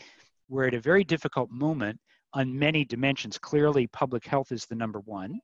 [0.48, 1.98] we're at a very difficult moment
[2.34, 3.38] on many dimensions.
[3.38, 5.38] Clearly, public health is the number one.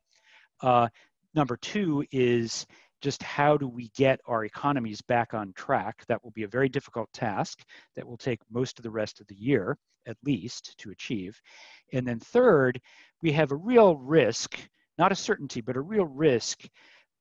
[0.63, 0.89] Uh,
[1.35, 2.67] number two is
[3.01, 6.05] just how do we get our economies back on track?
[6.09, 7.63] That will be a very difficult task
[7.95, 11.41] that will take most of the rest of the year, at least, to achieve.
[11.93, 12.81] And then third,
[13.23, 14.59] we have a real risk,
[14.99, 16.69] not a certainty, but a real risk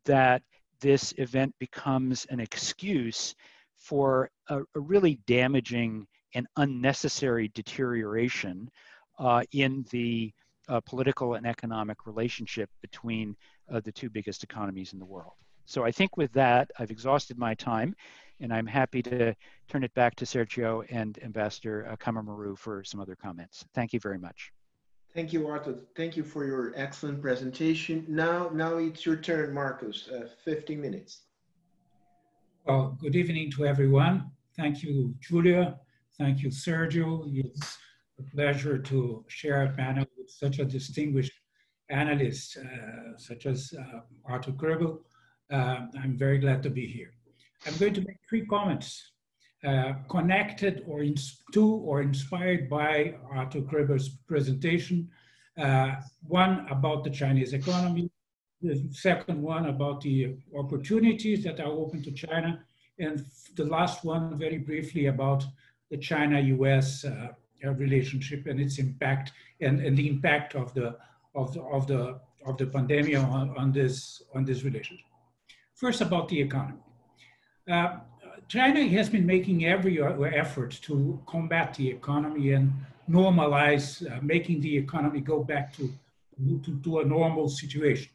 [0.05, 0.41] that
[0.79, 3.35] this event becomes an excuse
[3.77, 8.69] for a, a really damaging and unnecessary deterioration
[9.19, 10.31] uh, in the
[10.69, 13.35] uh, political and economic relationship between
[13.71, 15.33] uh, the two biggest economies in the world.
[15.65, 17.95] So I think with that, I've exhausted my time,
[18.39, 19.33] and I'm happy to
[19.67, 23.65] turn it back to Sergio and Ambassador uh, Caramuru for some other comments.
[23.73, 24.51] Thank you very much.
[25.17, 25.79] Thank you, Arthur.
[25.95, 28.05] Thank you for your excellent presentation.
[28.07, 30.07] Now, now it's your turn, Marcos.
[30.09, 31.21] Uh, 50 minutes.
[32.65, 34.29] Well, good evening to everyone.
[34.55, 35.79] Thank you, Julia.
[36.19, 37.23] Thank you, Sergio.
[37.33, 37.79] It's
[38.19, 41.33] a pleasure to share a panel with such a distinguished
[41.89, 44.99] analyst, uh, such as uh, Arthur Kroeber.
[45.51, 47.13] Uh, I'm very glad to be here.
[47.65, 49.13] I'm going to make three comments
[49.63, 51.03] uh, connected or
[51.53, 55.09] to or inspired by Arthur Kroeber's presentation.
[55.57, 55.95] Uh,
[56.27, 58.11] one about the Chinese economy,
[58.61, 62.63] the second one about the opportunities that are open to China,
[62.99, 65.43] and the last one very briefly about
[65.89, 67.29] the China-US uh,
[67.63, 70.95] relationship and its impact and, and the impact of the
[71.33, 75.05] of the of the of the pandemic on, on this on this relationship.
[75.73, 76.79] First, about the economy.
[78.47, 82.71] China has been making every effort to combat the economy and
[83.09, 85.91] normalize, uh, making the economy go back to,
[86.63, 88.09] to, to, a normal situation,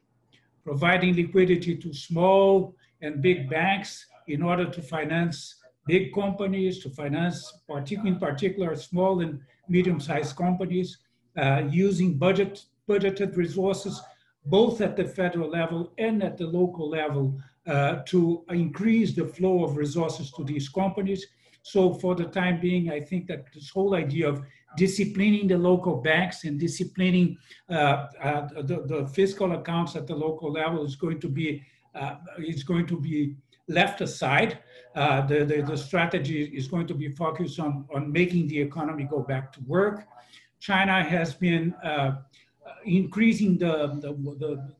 [0.65, 7.61] providing liquidity to small and big banks in order to finance big companies, to finance,
[7.69, 10.99] particular, in particular, small and medium-sized companies,
[11.37, 14.01] uh, using budget budgeted resources
[14.47, 19.77] both at the federal level and at the local level to increase the flow of
[19.77, 21.27] resources to these companies.
[21.63, 24.43] So for the time being, I think that this whole idea of
[24.77, 27.37] disciplining the local banks and disciplining
[27.71, 31.63] uh, uh, the, the, fiscal accounts at the local level is going to be
[31.95, 33.37] uh, is going to be
[33.69, 34.59] left aside.
[34.95, 39.05] Uh, the, the, the, strategy is going to be focused on, on making the economy
[39.05, 40.07] go back to work.
[40.59, 42.17] China has been uh,
[42.85, 44.73] increasing the, the,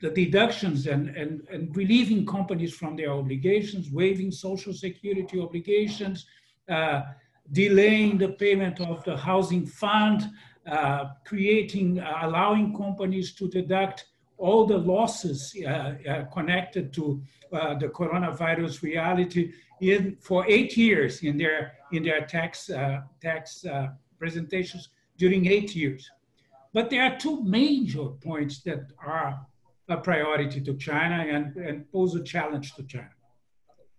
[0.00, 6.26] the, deductions and, and, and relieving companies from their obligations, waiving social security obligations,
[6.68, 7.02] uh,
[7.52, 10.30] delaying the payment of the housing fund,
[10.66, 14.06] uh, creating, uh, allowing companies to deduct
[14.36, 17.20] all the losses uh, uh, connected to
[17.52, 22.70] uh, the coronavirus reality in, for eight years in their, in their tax,
[23.20, 23.64] tax
[24.18, 26.08] presentations during eight years.
[26.72, 29.46] But there are two major points that are
[29.88, 33.10] a priority to China and, and pose a challenge to China.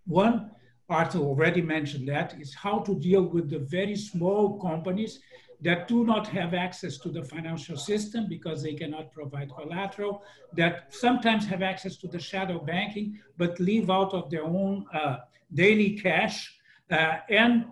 [0.06, 0.52] One,
[0.90, 5.20] Arthur already mentioned that, is how to deal with the very small companies
[5.62, 10.24] that do not have access to the financial system because they cannot provide collateral,
[10.54, 15.18] that sometimes have access to the shadow banking, but live out of their own uh,
[15.54, 16.56] daily cash,
[16.92, 17.66] uh, and,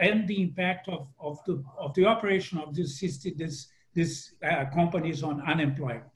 [0.00, 5.22] and the impact of, of, the, of the operation of this, this, this uh, companies
[5.22, 6.09] on unemployment.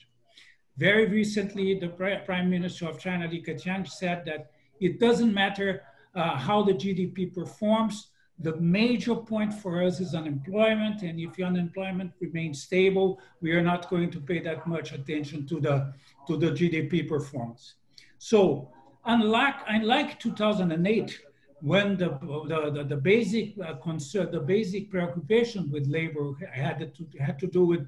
[0.77, 5.83] Very recently, the Prime Minister of China, Li Keqiang, said that it doesn't matter
[6.15, 8.09] uh, how the GDP performs.
[8.41, 13.89] The major point for us is unemployment, and if unemployment remains stable, we are not
[13.89, 15.93] going to pay that much attention to the
[16.27, 17.75] to the GDP performance.
[18.19, 18.71] So,
[19.05, 21.21] unlike unlike 2008,
[21.61, 27.07] when the the, the, the basic uh, concern, the basic preoccupation with labor had to
[27.21, 27.87] had to do with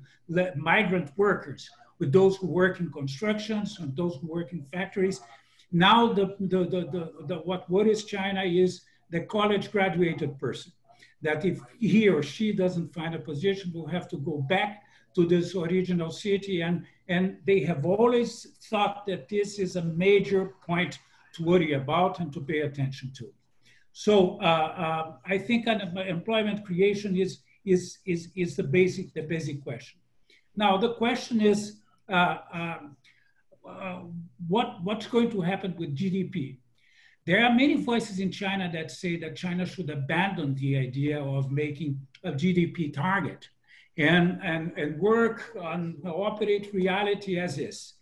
[0.55, 5.21] migrant workers with those who work in constructions and those who work in factories.
[5.73, 10.73] Now, the, the, the, the, the what worries China is the college graduated person,
[11.23, 14.83] that if he or she doesn't find a position, will have to go back
[15.15, 16.61] to this original city.
[16.63, 20.99] And, and they have always thought that this is a major point
[21.35, 23.33] to worry about and to pay attention to.
[23.93, 29.63] So uh, uh, I think employment creation is, is, is, is the, basic, the basic
[29.65, 29.99] question.
[30.55, 31.81] Now, the question is,
[34.49, 36.59] what, what's going to happen with GDP?
[37.27, 41.51] There are many voices in China that say that China should abandon the idea of
[41.51, 43.49] making a GDP target
[43.99, 47.95] and, and, and work on operate reality as is.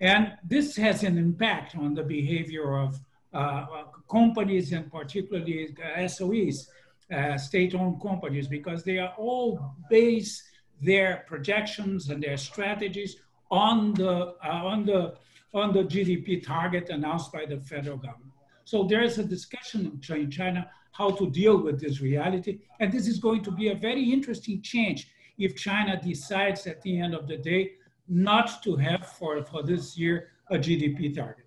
[0.00, 2.98] And this has an impact on the behavior of
[3.34, 3.66] uh,
[4.10, 6.68] companies and particularly SOEs,
[7.12, 10.42] uh, state-owned companies, because they are all base
[10.80, 13.16] their projections and their strategies
[13.54, 15.14] on the, uh, on the,
[15.54, 18.32] on the GDP target announced by the federal government.
[18.64, 22.60] So there is a discussion in China how to deal with this reality.
[22.80, 27.00] And this is going to be a very interesting change if China decides at the
[27.00, 27.72] end of the day
[28.08, 31.46] not to have for, for this year a GDP target.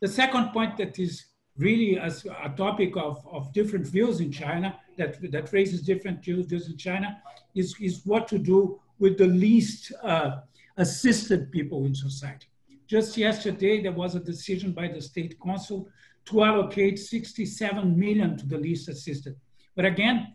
[0.00, 1.26] The second point that is
[1.56, 2.10] really a,
[2.44, 7.22] a topic of, of different views in China, that, that raises different views in China,
[7.54, 10.40] is, is what to do with the least uh,
[10.76, 12.48] assisted people in society.
[12.86, 15.88] Just yesterday, there was a decision by the state council
[16.26, 19.36] to allocate 67 million to the least assisted.
[19.74, 20.34] But again,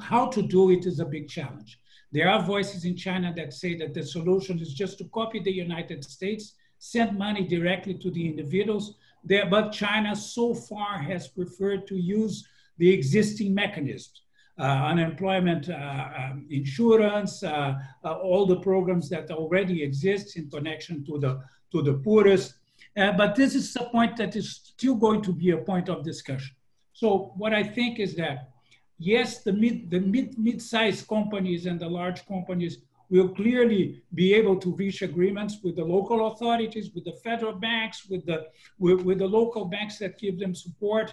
[0.00, 1.80] how to do it is a big challenge.
[2.12, 5.52] There are voices in China that say that the solution is just to copy the
[5.52, 8.96] United States, send money directly to the individuals.
[9.22, 12.46] There, but China so far has preferred to use
[12.78, 14.22] the existing mechanisms.
[14.60, 17.72] Uh, unemployment uh, um, insurance, uh,
[18.04, 21.40] all the programs that already exist in connection to the,
[21.72, 22.56] to the poorest,
[22.94, 26.54] but this is a point that is still going to be a point of discussion.
[26.92, 28.50] So what I think is that,
[28.98, 32.74] yes, the mid, the mid, mid-sized companies and the large companies
[33.10, 38.06] will clearly be able to reach agreements with the local authorities, with the federal banks,
[38.08, 38.46] with the,
[38.78, 41.12] with, with the local banks that give them support.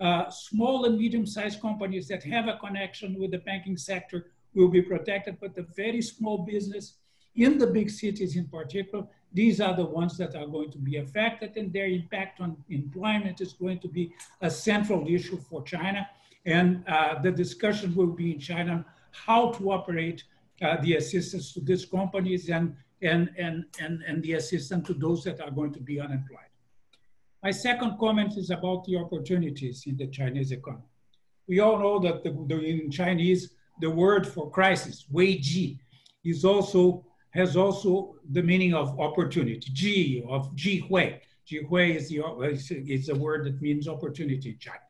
[0.00, 4.82] Uh, small and medium-sized companies that have a connection with the banking sector will be
[4.82, 6.94] protected, but the very small business
[7.34, 10.96] in the big cities in particular these are the ones that are going to be
[10.96, 16.08] affected and their impact on employment is going to be a central issue for China.
[16.46, 20.24] And uh, the discussion will be in China how to operate
[20.60, 25.22] Uh, the assistance to these companies and, and, and, and, and the assistance to those
[25.22, 26.50] that are going to be unemployed.
[27.44, 30.82] My second comment is about the opportunities in the Chinese economy.
[31.46, 35.78] We all know that the, the, in Chinese, the word for crisis, wei ji,
[36.24, 41.20] is also has also the meaning of opportunity, Ji of Ji Hui.
[41.44, 44.80] Ji Hui is, the, is a word that means opportunity in China.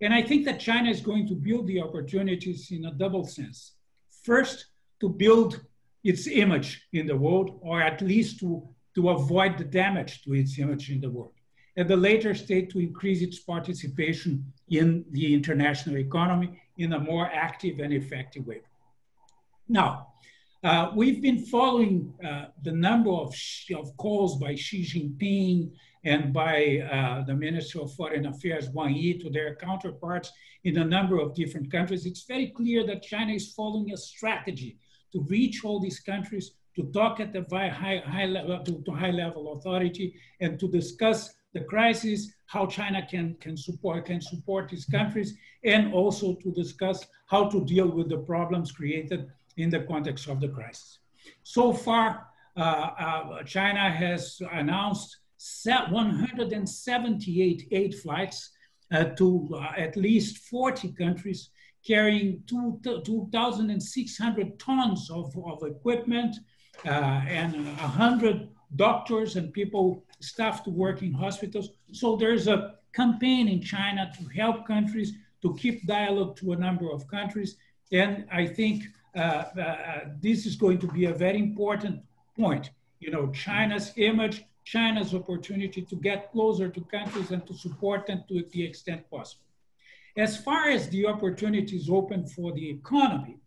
[0.00, 3.72] And I think that China is going to build the opportunities in a double sense.
[4.22, 4.66] First,
[5.04, 5.60] to build
[6.02, 10.58] its image in the world, or at least to, to avoid the damage to its
[10.58, 11.34] image in the world.
[11.76, 17.26] At the later stage, to increase its participation in the international economy in a more
[17.30, 18.62] active and effective way.
[19.68, 19.90] Now,
[20.62, 23.34] uh, we've been following uh, the number of,
[23.76, 25.70] of calls by Xi Jinping
[26.04, 30.32] and by uh, the Minister of Foreign Affairs, Wang Yi, to their counterparts
[30.64, 32.06] in a number of different countries.
[32.06, 34.78] It's very clear that China is following a strategy
[35.14, 39.12] to reach all these countries, to talk at the high, high level, to, to high
[39.12, 44.84] level authority, and to discuss the crisis, how China can, can support can support these
[44.84, 45.34] countries,
[45.64, 50.40] and also to discuss how to deal with the problems created in the context of
[50.40, 50.98] the crisis.
[51.44, 55.18] So far, uh, uh, China has announced
[55.64, 58.50] 178 aid flights
[58.92, 61.50] uh, to uh, at least 40 countries,
[61.86, 66.36] carrying 2,600 tons of, of equipment
[66.86, 71.70] uh, and 100 doctors and people, staff to work in hospitals.
[71.92, 75.12] So there's a campaign in China to help countries
[75.42, 77.56] to keep dialogue to a number of countries.
[77.92, 82.02] And I think uh, uh, this is going to be a very important
[82.36, 82.70] point.
[82.98, 88.24] You know, China's image, China's opportunity to get closer to countries and to support them
[88.28, 89.44] to the extent possible.
[90.16, 93.38] As far as the opportunities open for the economy,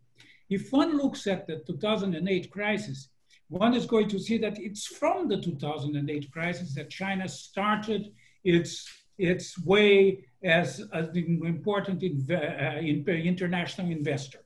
[0.49, 3.09] if one looks at the 2008 crisis,
[3.49, 8.11] one is going to see that it's from the 2008 crisis that China started
[8.43, 8.85] its,
[9.17, 14.39] its way as an important inv uh, international investor.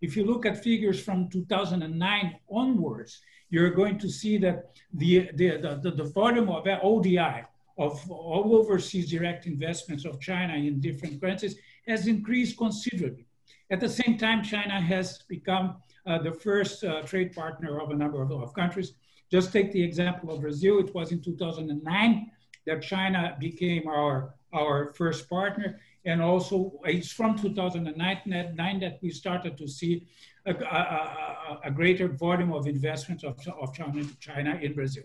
[0.00, 3.20] If you look at figures from 2009 onwards,
[3.50, 7.44] you're going to see that the, the, the, the volume of ODI,
[7.76, 11.56] of all overseas direct investments of China in different countries
[11.86, 13.26] has increased considerably.
[13.70, 17.94] At the same time, China has become uh, the first uh, trade partner of a
[17.94, 18.92] number of, of, countries.
[19.30, 20.78] Just take the example of Brazil.
[20.78, 22.30] It was in 2009
[22.66, 25.80] that China became our, our first partner.
[26.04, 30.06] And also, it's from 2009 that we started to see
[30.46, 35.04] a, a, a greater volume of investments of, of China, China in Brazil.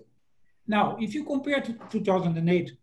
[0.70, 2.78] Now, if you compare to 2008,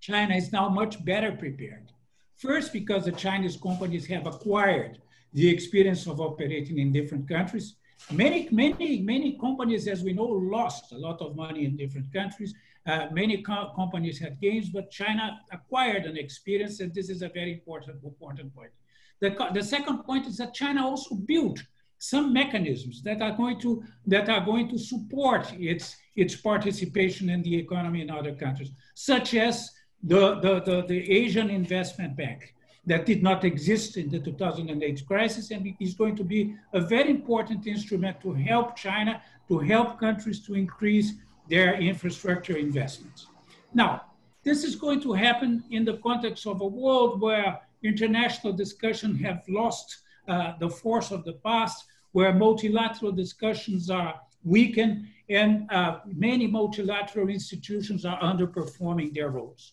[0.00, 1.92] China is now much better prepared.
[2.38, 5.02] First, because the Chinese companies have acquired
[5.34, 7.76] the experience of operating in different countries.
[8.10, 12.54] Many, many, many companies, as we know, lost a lot of money in different countries.
[12.86, 17.28] Uh, many co companies had gains, but China acquired an experience, and this is a
[17.28, 18.72] very important, important point.
[19.20, 21.62] The, the second point is that China also built
[22.02, 27.40] some mechanisms that are going to that are going to support its its participation in
[27.42, 29.70] the economy in other countries, such as
[30.02, 32.54] the, the, the, the Asian Investment Bank
[32.86, 37.08] that did not exist in the 2008 crisis and is going to be a very
[37.08, 41.12] important instrument to help China, to help countries to increase
[41.48, 43.28] their infrastructure investments.
[43.72, 44.02] Now,
[44.42, 49.44] this is going to happen in the context of a world where international discussion have
[49.48, 49.98] lost
[50.28, 57.28] uh, the force of the past, where multilateral discussions are weakened, and uh, many multilateral
[57.28, 59.72] institutions are underperforming their roles.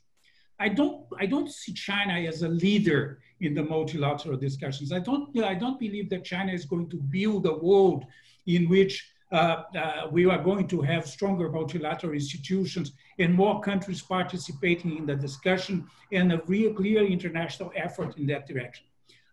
[0.59, 4.91] I don't, I don't see China as a leader in the multilateral discussions.
[4.91, 8.05] I don't, I don't believe that China is going to build a world
[8.45, 14.01] in which uh, uh, we are going to have stronger multilateral institutions and more countries
[14.01, 18.85] participating in the discussion and a real clear international effort in that direction.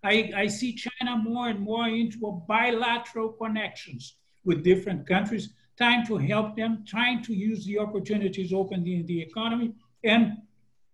[0.04, 6.16] I, I see China more and more into bilateral connections with different countries, trying to
[6.16, 9.72] help them, trying to use the opportunities open in the economy
[10.04, 10.38] and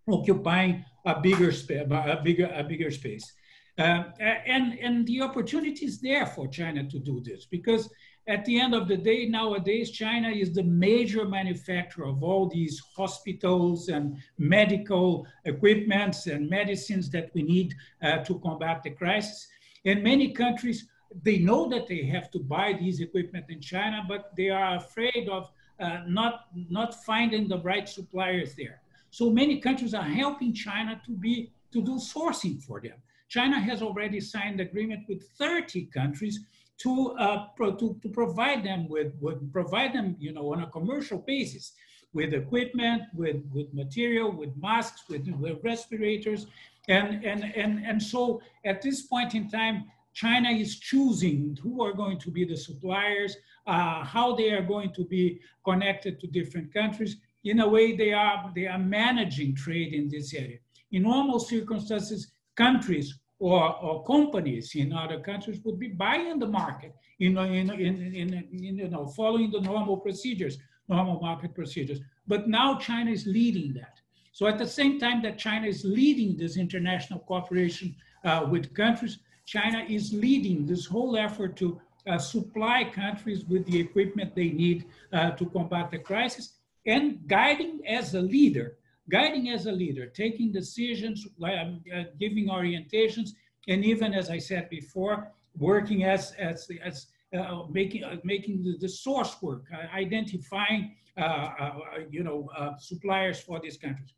[0.07, 3.31] occupying a bigger, a bigger, a bigger space.
[3.77, 7.89] Uh, and, and the opportunity is there for China to do this because
[8.27, 12.81] at the end of the day, nowadays, China is the major manufacturer of all these
[12.95, 19.47] hospitals and medical equipments and medicines that we need uh, to combat the crisis.
[19.85, 20.87] And many countries,
[21.23, 25.27] they know that they have to buy these equipment in China, but they are afraid
[25.29, 28.81] of uh, not, not finding the right suppliers there.
[29.11, 32.95] So many countries are helping China to, be, to do sourcing for them.
[33.27, 36.39] China has already signed agreement with 30 countries
[36.83, 40.67] to, uh, pro to, to provide them with, with, provide them, you know, on a
[40.67, 41.73] commercial basis
[42.13, 46.45] with equipment, with, with material, with masks, with, with respirators.
[46.87, 51.93] And, and, and, and so at this point in time, China is choosing who are
[51.93, 56.71] going to be the suppliers, uh, how they are going to be connected to different
[56.71, 57.17] countries.
[57.45, 60.59] In a way, they are, they are managing trade in this area.
[60.91, 66.95] In normal circumstances, countries or, or companies in other countries would be buying the market,
[67.19, 71.99] in, in, in, in, you know, following the normal procedures, normal market procedures.
[72.25, 73.99] But now China is leading that.
[74.31, 79.19] So at the same time that China is leading this international cooperation uh, with countries,
[79.45, 84.85] China is leading this whole effort to uh, supply countries with the equipment they need
[85.11, 86.53] uh, to combat the crisis
[86.85, 88.77] and guiding as a leader
[89.09, 93.31] guiding as a leader, taking decisions, um, uh, giving orientations,
[93.67, 98.77] and even as I said before, working as as as uh, making uh, making the,
[98.77, 101.79] the, source work, uh, identifying uh, uh,
[102.09, 102.47] you know
[102.79, 104.13] suppliers for these countries.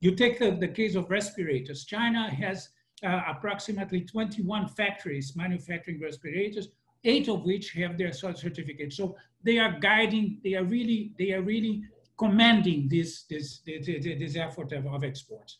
[0.00, 1.84] You take the, the case of respirators.
[1.84, 2.70] China has
[3.02, 6.68] approximately 21 factories manufacturing respirators,
[7.04, 8.92] eight of which have their certificate.
[8.92, 10.40] So they are guiding.
[10.42, 11.82] They are really they are really
[12.18, 15.58] commanding this, this, this, this effort of, of exports.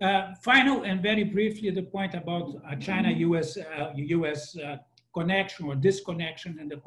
[0.00, 4.76] Uh, final and very briefly, the point about uh, China-US uh, US, uh,
[5.14, 6.80] connection or disconnection in the,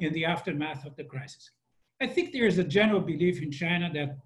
[0.00, 1.50] in the aftermath of the crisis.
[2.00, 4.18] I think there is a general belief in China that,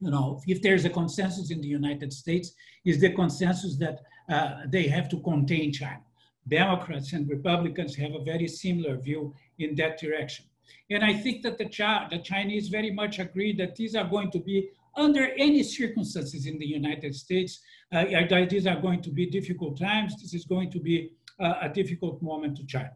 [0.00, 2.52] you know, if there's a consensus in the United States,
[2.84, 4.00] is the consensus that
[4.30, 6.00] uh, they have to contain China.
[6.48, 10.46] Democrats and Republicans have a very similar view in that direction.
[10.90, 14.30] And I think that the, Ch- the Chinese very much agree that these are going
[14.32, 17.60] to be under any circumstances in the United States,
[17.92, 18.04] uh,
[18.48, 20.20] these are going to be difficult times.
[20.20, 22.92] This is going to be uh, a difficult moment to China.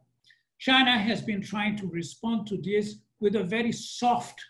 [0.58, 4.40] China has been trying to respond to this with a very soft,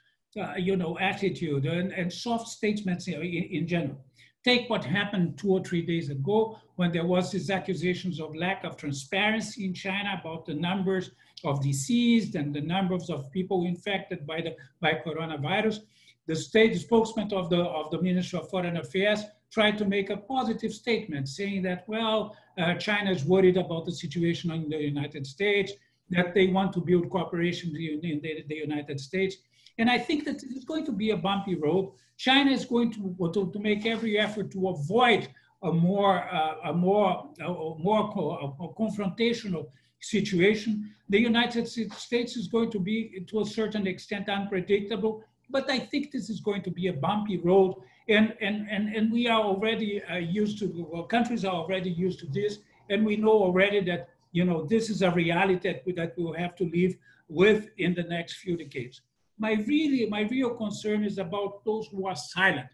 [0.41, 3.99] uh, you know, attitude and, and soft statements in, in, general.
[4.45, 8.63] Take what happened two or three days ago when there was these accusations of lack
[8.63, 11.13] of transparency in China about the numbers
[11.45, 15.81] of deceased and the numbers of people infected by the by coronavirus.
[16.27, 20.17] The state spokesman of the of the Ministry of Foreign Affairs tried to make a
[20.17, 25.27] positive statement, saying that well, uh, China is worried about the situation in the United
[25.27, 25.73] States,
[26.11, 29.37] that they want to build cooperation in the, the United States.
[29.79, 31.93] And I think that it's going to be a bumpy road.
[32.17, 35.29] China is going to, to, to make every effort to avoid
[35.63, 39.67] a more, uh, a more, more a, a confrontational
[40.01, 40.91] situation.
[41.09, 46.11] The United States is going to be, to a certain extent, unpredictable, but I think
[46.11, 47.75] this is going to be a bumpy road.
[48.09, 52.19] And, and, and, and we are already uh, used to, well, countries are already used
[52.21, 52.59] to this.
[52.91, 56.35] And we know already that, you know, this is a reality that, we, that we'll
[56.35, 56.95] have to live
[57.29, 59.01] with in the next few decades.
[59.39, 62.69] My really, my real concern is about those who are silent,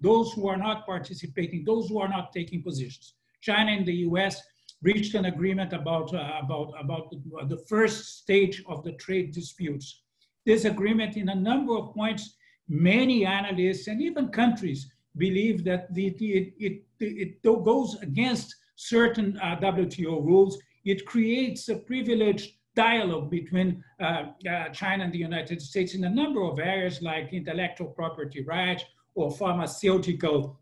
[0.00, 3.14] those who are not participating, those who are not taking positions.
[3.40, 4.42] China and the US
[4.82, 7.20] reached an agreement about, uh, about, about the,
[7.54, 10.02] the first stage of the trade disputes.
[10.46, 12.34] This agreement, in a number of points,
[12.68, 19.56] many analysts and even countries believe that the, it, it, it, goes against certain uh,
[19.60, 20.58] WTO rules.
[20.84, 26.10] It creates a privileged dialogue between uh, uh, China and the United States in a
[26.10, 30.58] number of areas like intellectual property rights or pharmaceutical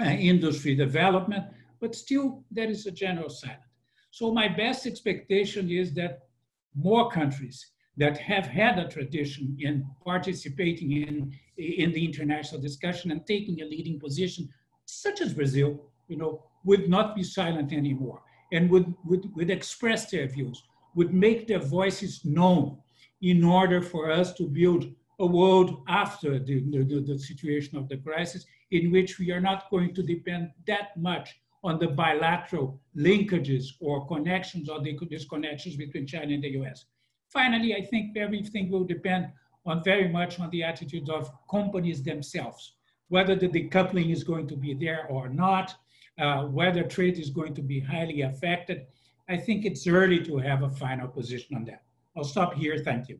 [0.00, 1.44] uh, industry development
[1.80, 3.60] but still there is a general silence.
[4.10, 6.22] So my best expectation is that
[6.74, 13.26] more countries that have had a tradition in participating in, in the international discussion and
[13.26, 14.48] taking a leading position,
[14.84, 18.22] such as Brazil, you know, would not be silent anymore
[18.52, 20.62] and would, would, would express their views,
[20.96, 22.78] would make their voices known
[23.22, 27.96] in order for us to build a world after the, the, the situation of the
[27.98, 33.66] crisis in which we are not going to depend that much on the bilateral linkages
[33.80, 36.86] or connections or the disconnections between China and the US.
[37.28, 39.28] Finally, I think everything will depend
[39.64, 42.74] on very much on the attitude of companies themselves,
[43.08, 45.74] whether the decoupling is going to be there or not,
[46.18, 48.86] uh, whether trade is going to be highly affected.
[49.28, 51.82] I think it's early to have a final position on that.
[52.16, 52.78] I'll stop here.
[52.78, 53.18] Thank you.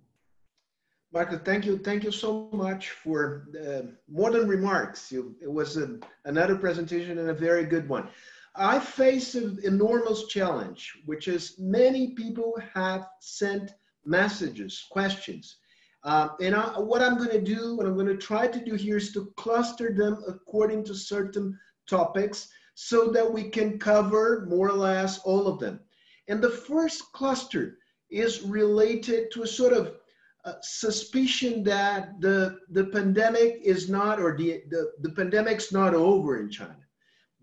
[1.13, 1.79] Michael, thank you.
[1.79, 5.11] Thank you so much for the modern remarks.
[5.11, 8.09] You, it was a, another presentation and a very good one.
[8.55, 13.73] I face an enormous challenge, which is many people have sent
[14.05, 15.57] messages, questions.
[16.05, 18.75] Uh, and I, what I'm going to do, what I'm going to try to do
[18.75, 24.69] here is to cluster them according to certain topics so that we can cover more
[24.69, 25.81] or less all of them.
[26.29, 27.79] And the first cluster
[28.11, 29.97] is related to a sort of
[30.45, 36.39] uh, suspicion that the, the pandemic is not, or the, the, the pandemic's not over
[36.39, 36.77] in China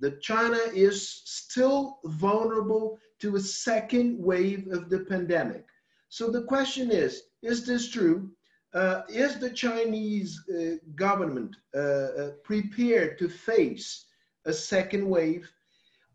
[0.03, 5.65] that China is still vulnerable to a second wave of the pandemic.
[6.09, 8.29] So the question is, is this true?
[8.73, 14.05] Uh, is the Chinese uh, government uh, uh prepared to face
[14.45, 15.49] a second wave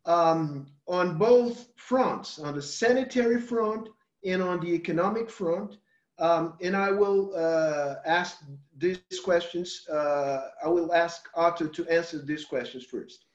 [0.09, 3.89] um, on both fronts, on the sanitary front
[4.25, 5.77] and on the economic front?
[6.19, 8.43] Um, and I will uh, ask
[8.77, 13.27] these questions, uh, I will ask Arthur to answer these questions first.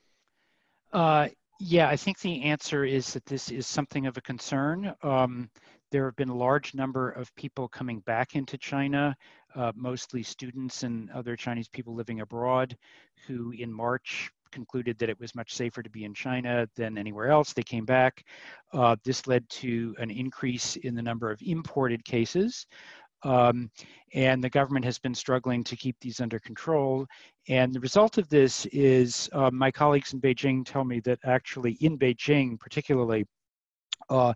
[0.91, 4.93] Uh, yeah, I think the answer is that this is something of a concern.
[5.01, 5.49] Um,
[5.91, 9.15] there have been a large number of people coming back into China,
[9.55, 12.76] uh, mostly students and other Chinese people living abroad,
[13.28, 17.30] who in March concluded that it was much safer to be in China than anywhere
[17.30, 17.54] else.
[17.54, 18.24] They came back.
[18.72, 22.68] Uh, this led to an increase in the number of imported cases.
[23.24, 23.72] Um,
[24.14, 27.06] and the government has been struggling to keep these under control.
[27.47, 31.78] And the result of this is uh, my colleagues in Beijing tell me that actually
[31.82, 33.26] in Beijing, particularly,
[34.10, 34.34] uh,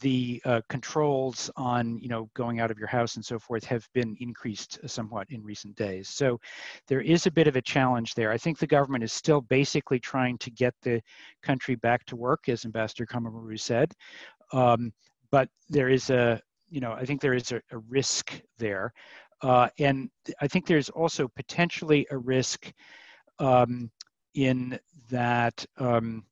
[0.00, 3.88] the uh, controls on you know going out of your house and so forth have
[3.94, 6.08] been increased somewhat in recent days.
[6.08, 6.38] So
[6.86, 8.30] there is a bit of a challenge there.
[8.30, 11.00] I think the government is still basically trying to get the
[11.42, 13.92] country back to work as ambassador Caramuru said.
[14.52, 14.92] Um,
[15.30, 18.92] but there is a you know, I think there is a, a risk there.
[19.42, 22.72] Uh, and I think there's also potentially a risk
[23.38, 23.90] um,
[24.34, 24.78] in
[25.10, 26.24] that um,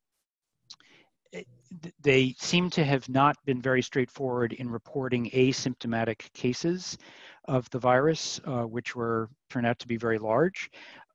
[2.01, 6.97] they seem to have not been very straightforward in reporting asymptomatic cases
[7.45, 10.69] of the virus, uh, which were turned out to be very large.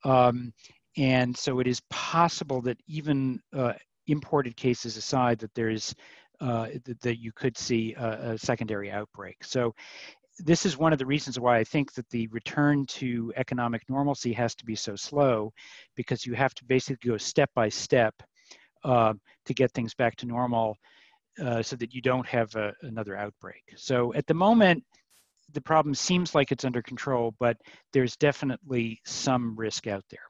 [0.04, 0.52] Um,
[0.96, 3.74] and so it is possible that even uh,
[4.06, 5.94] imported cases aside, that there is
[6.40, 9.44] uh, that, that, you could see a, a, secondary outbreak.
[9.44, 9.74] So
[10.38, 14.32] this is one of the reasons why I think that the return to economic normalcy
[14.32, 15.52] has to be so slow,
[15.96, 18.14] because you have to basically go step by step
[18.84, 19.14] uh,
[19.44, 20.76] to get things back to normal
[21.42, 23.62] uh, so that you don't have a, another outbreak.
[23.76, 24.84] So at the moment,
[25.52, 27.56] the problem seems like it's under control, but
[27.92, 30.20] there's definitely some risk out there.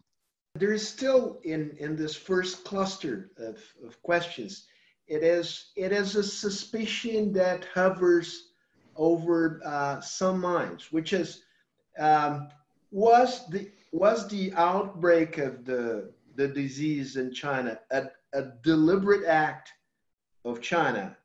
[0.55, 4.66] There is still in, in this first cluster of, of questions,
[5.07, 8.53] it is it is a suspicion that hovers
[8.96, 11.42] over uh, some minds, which is
[11.98, 12.48] um,
[12.92, 19.72] was the was the outbreak of the the disease in China a, a deliberate act
[20.45, 21.16] of China,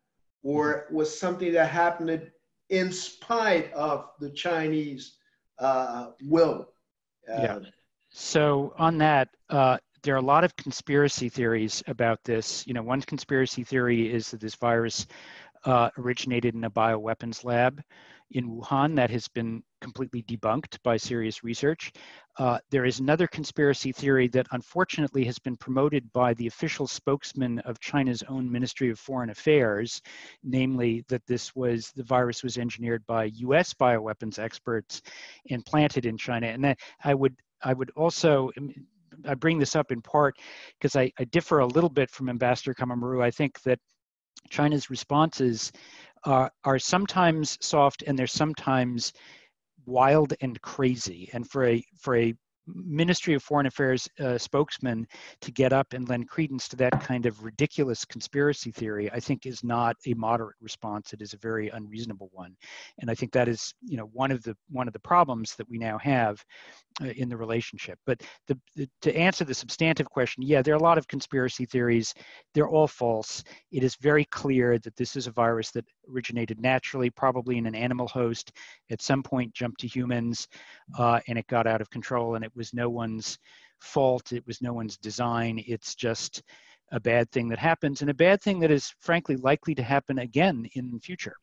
[0.43, 2.31] or was something that happened
[2.69, 5.17] in spite of the Chinese
[5.59, 6.69] uh, will?
[7.31, 7.59] Uh, yeah.
[8.11, 12.65] So on that, uh, there are a lot of conspiracy theories about this.
[12.67, 15.07] You know, one conspiracy theory is that this virus
[15.65, 17.81] uh, originated in a bioweapons lab
[18.31, 21.91] in Wuhan that has been completely debunked by serious research.
[22.39, 27.59] Uh, there is another conspiracy theory that unfortunately has been promoted by the official spokesman
[27.59, 30.01] of China's own Ministry of Foreign Affairs,
[30.43, 35.03] namely that this was the virus was engineered by US bioweapons experts
[35.51, 36.47] and planted in China.
[36.47, 38.49] And that I would I would also
[39.27, 40.35] I bring this up in part
[40.79, 43.23] because I, I differ a little bit from Ambassador Caramuru.
[43.23, 43.77] I think that
[44.49, 45.71] China's responses
[46.25, 49.13] are, are sometimes soft and they're sometimes
[49.85, 51.29] wild and crazy.
[51.33, 52.35] And for a for a
[52.67, 55.07] Ministry of Foreign Affairs uh, spokesman
[55.41, 59.45] to get up and lend credence to that kind of ridiculous conspiracy theory, I think
[59.45, 61.13] is not a moderate response.
[61.13, 62.55] It is a very unreasonable one,
[62.99, 65.69] and I think that is, you know, one of the one of the problems that
[65.69, 66.43] we now have
[67.01, 67.99] uh, in the relationship.
[68.05, 71.65] But the, the, to answer the substantive question, yeah, there are a lot of conspiracy
[71.65, 72.13] theories.
[72.53, 73.43] They're all false.
[73.71, 77.75] It is very clear that this is a virus that originated naturally, probably in an
[77.75, 78.51] animal host,
[78.89, 80.47] at some point jumped to humans,
[80.97, 82.35] uh, and it got out of control.
[82.35, 83.37] And it was no one's
[83.79, 84.31] fault.
[84.31, 85.63] It was no one's design.
[85.67, 86.43] It's just
[86.91, 90.19] a bad thing that happens, and a bad thing that is frankly likely to happen
[90.19, 91.35] again in the future.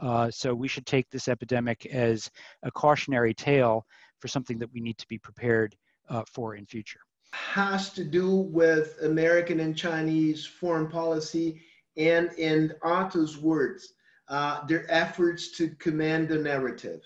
[0.00, 2.30] Uh, so we should take this epidemic as
[2.62, 3.86] a cautionary tale
[4.20, 5.76] for something that we need to be prepared
[6.08, 7.00] uh, for in future.
[7.32, 11.62] Has to do with American and Chinese foreign policy
[11.96, 13.94] and in Arthur's words,
[14.28, 17.00] uh, their efforts to command the narrative.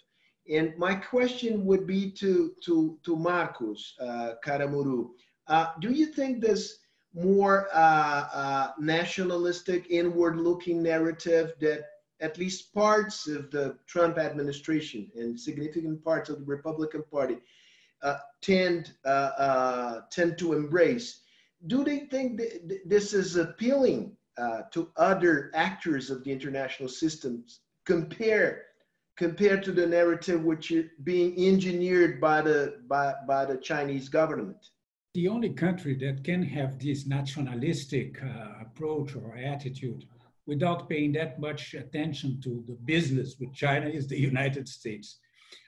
[0.53, 5.11] And my question would be to, to, to Marcos uh, Caramuru.
[5.49, 6.79] Uh, do you think this
[7.15, 11.85] more uh, uh, nationalistic, inward looking narrative that
[12.21, 17.39] at least parts of the Trump administration and significant parts of the Republican Party
[18.03, 21.23] uh, tend uh, tend to embrace.
[21.67, 24.17] Do they think th this is appealing
[24.73, 28.66] to other actors of the international systems compared
[29.17, 34.59] compared to the narrative which is being engineered by the by, by the Chinese government?
[35.15, 40.05] The only country that can have this nationalistic uh, approach or attitude
[40.47, 45.19] without paying that much attention to the business with China is the United States.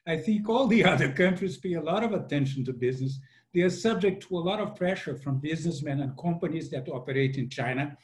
[0.06, 3.18] I think all the other countries pay a lot of attention to business.
[3.54, 7.48] They are subject to a lot of pressure from businessmen and companies that operate in
[7.48, 7.96] China.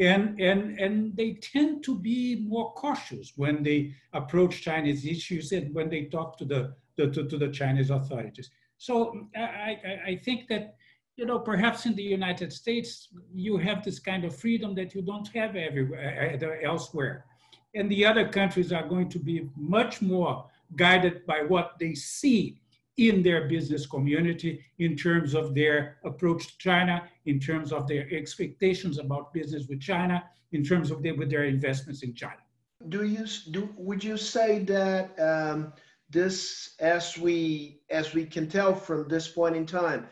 [0.00, 5.74] And, and, and they tend to be more cautious when they approach Chinese issues and
[5.74, 8.50] when they talk to the, the to, to the Chinese authorities.
[8.78, 10.76] So I, I, I think that
[11.16, 15.02] you know, perhaps in the United States, you have this kind of freedom that you
[15.02, 17.26] don't have everywhere elsewhere.
[17.74, 20.46] And the other countries are going to be much more
[20.76, 22.59] guided by what they see
[23.00, 28.06] in their business community in terms of their approach to China, in terms of their
[28.12, 30.22] expectations about business with China,
[30.52, 32.42] in terms of their, with their investments in China.
[32.88, 33.68] Do you do?
[33.76, 35.72] Would you say that um,
[36.10, 40.06] this, as we as we can tell from this point in time,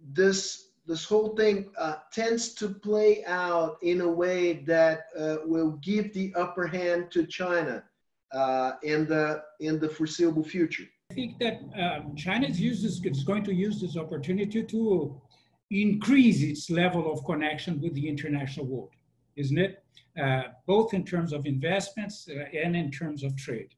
[0.00, 5.72] this this whole thing uh, tends to play out in a way that uh, will
[5.90, 7.84] give the upper hand to China
[8.32, 10.88] uh, in the in the foreseeable future.
[11.10, 15.20] I think that um, China is, going to use this opportunity to
[15.70, 18.90] increase its level of connection with the international world,
[19.36, 19.82] isn't it?
[20.20, 23.74] Uh, both in terms of investments uh, and in terms of trade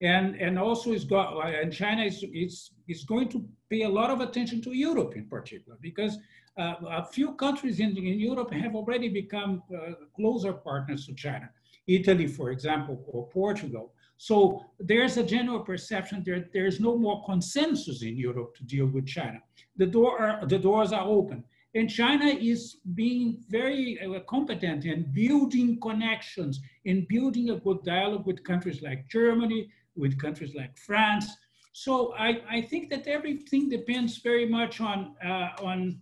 [0.00, 4.10] and and also is got and China is is is going to pay a lot
[4.10, 6.18] of attention to Europe in particular because
[6.58, 11.48] uh, a few countries in, in Europe have already become uh, closer partners to China.
[11.86, 13.92] Italy, for example, or Portugal.
[14.28, 19.06] So there's a general perception there there's no more consensus in Europe to deal with
[19.06, 19.38] China.
[19.76, 21.44] The door are, the doors are open.
[21.74, 28.24] And China is being very uh, competent in building connections, in building a good dialogue
[28.24, 31.26] with countries like Germany, with countries like France.
[31.74, 36.00] So I, I think that everything depends very much on, uh, on,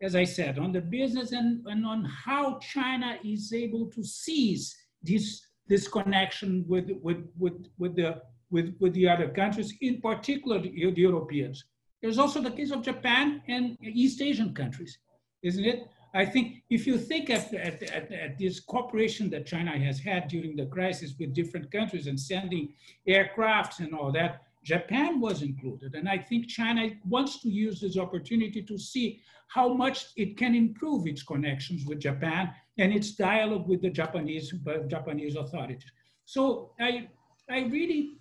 [0.00, 4.76] as I said, on the business and, and on how China is able to seize
[5.02, 10.60] this, this connection with, with, with, with, the, with, with the other countries, in particular
[10.60, 11.64] the, Europeans.
[12.02, 14.98] There's also the case of Japan and East Asian countries,
[15.42, 15.88] isn't it?
[16.12, 20.28] I think if you think at, at, at, at, this cooperation that China has had
[20.28, 22.74] during the crisis with different countries and sending
[23.08, 25.94] aircrafts and all that, Japan was included.
[25.94, 30.54] And I think China wants to use this opportunity to see how much it can
[30.54, 35.84] improve its connections with Japan and its dialogue with the Japanese, uh, Japanese authorities.
[36.24, 37.08] So I,
[37.48, 38.18] I really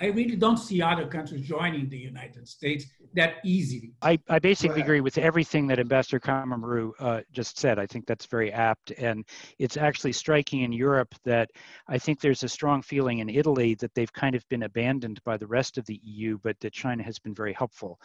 [0.00, 3.92] I really don't see other countries joining the United States that easily.
[4.02, 7.78] I, I basically agree with everything that Ambassador Caramuru uh, just said.
[7.78, 8.90] I think that's very apt.
[8.92, 9.24] And
[9.60, 11.48] it's actually striking in Europe that
[11.86, 15.36] I think there's a strong feeling in Italy that they've kind of been abandoned by
[15.36, 18.00] the rest of the EU, but that China has been very helpful.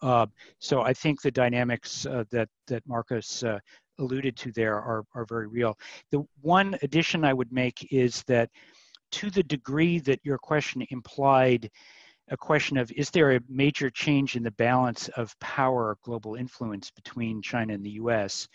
[0.00, 0.26] Uh,
[0.60, 3.58] so I think the dynamics uh, that, that Marcos uh,
[3.98, 5.76] alluded to there are, are very real.
[6.12, 8.48] The one addition I would make is that
[9.12, 11.70] to the degree that your question implied
[12.28, 16.90] a question of is there a major change in the balance of power, global influence
[16.90, 18.48] between China and the U.S.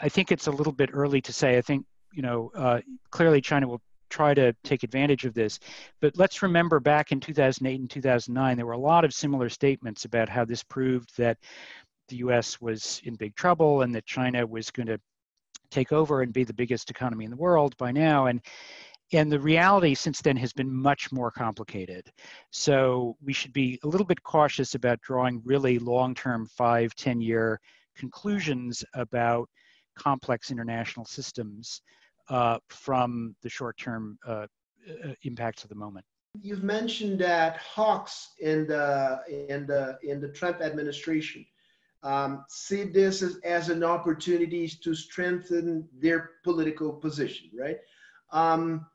[0.00, 1.58] I- think it's a little bit early to say.
[1.58, 2.80] I think you know uh,
[3.10, 5.58] clearly China will try to take advantage of this,
[6.00, 10.04] but let's remember back in 2008 and 2009 there were a lot of similar statements
[10.04, 11.36] about how this proved that
[12.08, 12.60] the U.S.
[12.60, 14.98] was in big trouble and that China was going to
[15.70, 18.40] take over and be the biggest economy in the world by now and
[19.12, 22.10] and the reality since then has been much more complicated
[22.50, 27.60] so we should be a little bit cautious about drawing really long-term five ten year
[27.96, 29.48] conclusions about
[29.96, 31.82] complex international systems
[32.28, 34.46] uh, from the short-term uh,
[35.04, 36.04] uh, impacts of the moment
[36.42, 41.46] You've mentioned that hawks in the in the in the Trump administration
[42.02, 47.78] um, see this as, as an opportunity to strengthen their political position, right?
[48.30, 48.86] Um,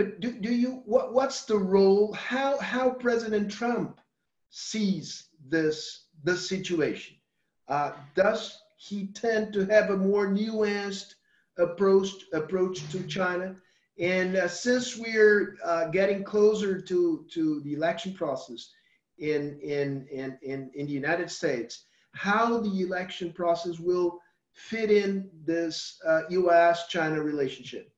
[0.00, 2.14] but do, do you what, what's the role?
[2.14, 4.00] How how President Trump
[4.48, 7.16] sees this this situation?
[7.68, 11.16] Uh, does he tend to have a more nuanced
[11.58, 13.56] approach approach to China?
[13.98, 18.70] And uh, since we're uh, getting closer to, to the election process
[19.18, 24.18] in, in, in, in, in the United States, how the election process will
[24.54, 27.92] fit in this uh, US China relationship?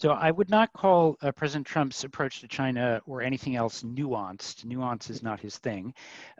[0.00, 4.64] So I would not call uh, President Trump's approach to China or anything else nuanced.
[4.64, 5.92] Nuance is not his thing.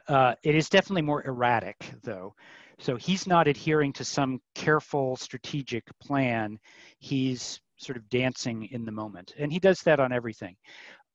[0.08, 2.34] Uh, it is definitely more erratic, though.
[2.78, 6.58] So he's not adhering to some careful strategic plan.
[7.00, 9.34] He's sort of dancing in the moment.
[9.38, 10.56] And he does that on everything.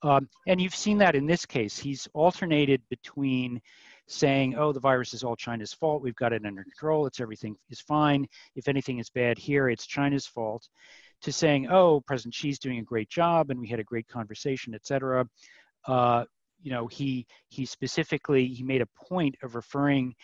[0.04, 1.80] Um, and you've seen that in this case.
[1.80, 3.60] He's alternated between
[4.06, 6.04] saying, oh, the virus is all China's fault.
[6.04, 7.08] We've got it under control.
[7.08, 8.28] It's everything is fine.
[8.56, 10.70] If anything is bad here, it's China's fault
[11.22, 14.74] to saying, "Oh, President Xi's doing a great job, and we had a great conversation,
[14.74, 15.28] et cetera."
[15.88, 16.26] Uh,
[16.62, 20.16] you know, he he specifically he made a point of referring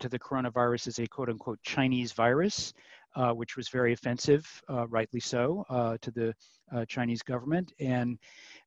[0.00, 2.74] to the coronavirus as a "quote unquote" Chinese virus,
[3.16, 6.34] uh, which was very offensive, uh, rightly so, uh, to the
[6.72, 7.72] uh, Chinese government.
[7.80, 8.18] And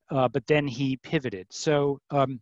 [0.10, 1.48] uh, but then he pivoted.
[1.52, 2.42] So um,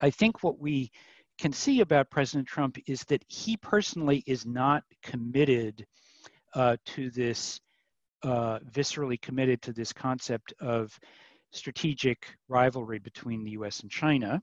[0.00, 0.90] I think what we
[1.38, 5.86] can see about President Trump is that he personally is not committed
[6.84, 7.58] to this
[8.22, 10.98] uh, viscerally committed to this concept of
[11.52, 14.40] strategic rivalry between the US and China.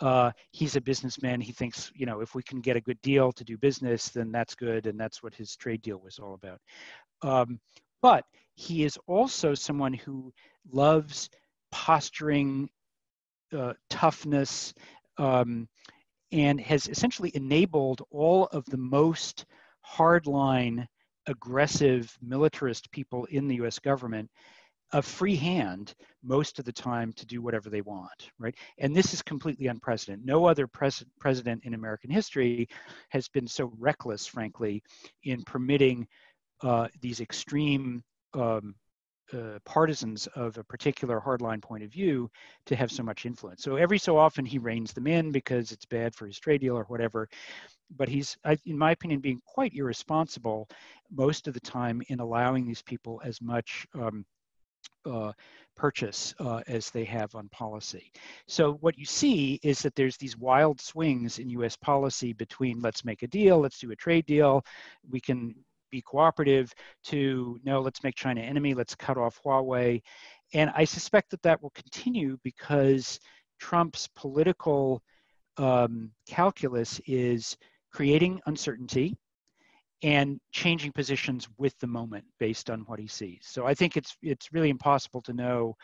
[0.00, 1.40] Uh, he's a businessman.
[1.40, 4.32] He thinks, you know, if we can get a good deal to do business, then
[4.32, 4.86] that's good.
[4.86, 6.58] And that's what his trade deal was all about.
[7.22, 7.60] Um,
[8.00, 10.32] but he is also someone who
[10.72, 11.30] loves
[11.70, 12.68] posturing,
[13.56, 14.74] uh, toughness,
[15.18, 15.68] um,
[16.32, 19.44] and has essentially enabled all of the most
[19.86, 20.86] hardline
[21.26, 24.30] aggressive militarist people in the US government
[24.92, 28.54] a free hand most of the time to do whatever they want, right?
[28.78, 30.26] And this is completely unprecedented.
[30.26, 32.68] No other pres- president in American history
[33.08, 34.82] has been so reckless, frankly,
[35.24, 36.06] in permitting
[36.62, 38.02] uh, these extreme
[38.34, 38.74] um,
[39.32, 42.30] uh, partisans of a particular hardline point of view
[42.66, 43.62] to have so much influence.
[43.62, 46.76] So every so often he reins them in because it's bad for his trade deal
[46.76, 47.28] or whatever.
[47.96, 50.68] But he's, in my opinion, being quite irresponsible
[51.10, 54.24] most of the time in allowing these people as much um,
[55.04, 55.32] uh,
[55.76, 58.12] purchase uh, as they have on policy.
[58.46, 61.76] So what you see is that there's these wild swings in U.S.
[61.76, 64.64] policy between let's make a deal, let's do a trade deal,
[65.10, 65.54] we can
[65.92, 66.74] be cooperative,
[67.04, 70.02] to no, let's make China enemy, let's cut off Huawei,
[70.52, 73.20] and I suspect that that will continue because
[73.60, 75.00] Trump's political
[75.56, 77.56] um, calculus is
[77.92, 79.16] creating uncertainty
[80.02, 83.42] and changing positions with the moment based on what he sees.
[83.42, 85.76] So I think it's it's really impossible to know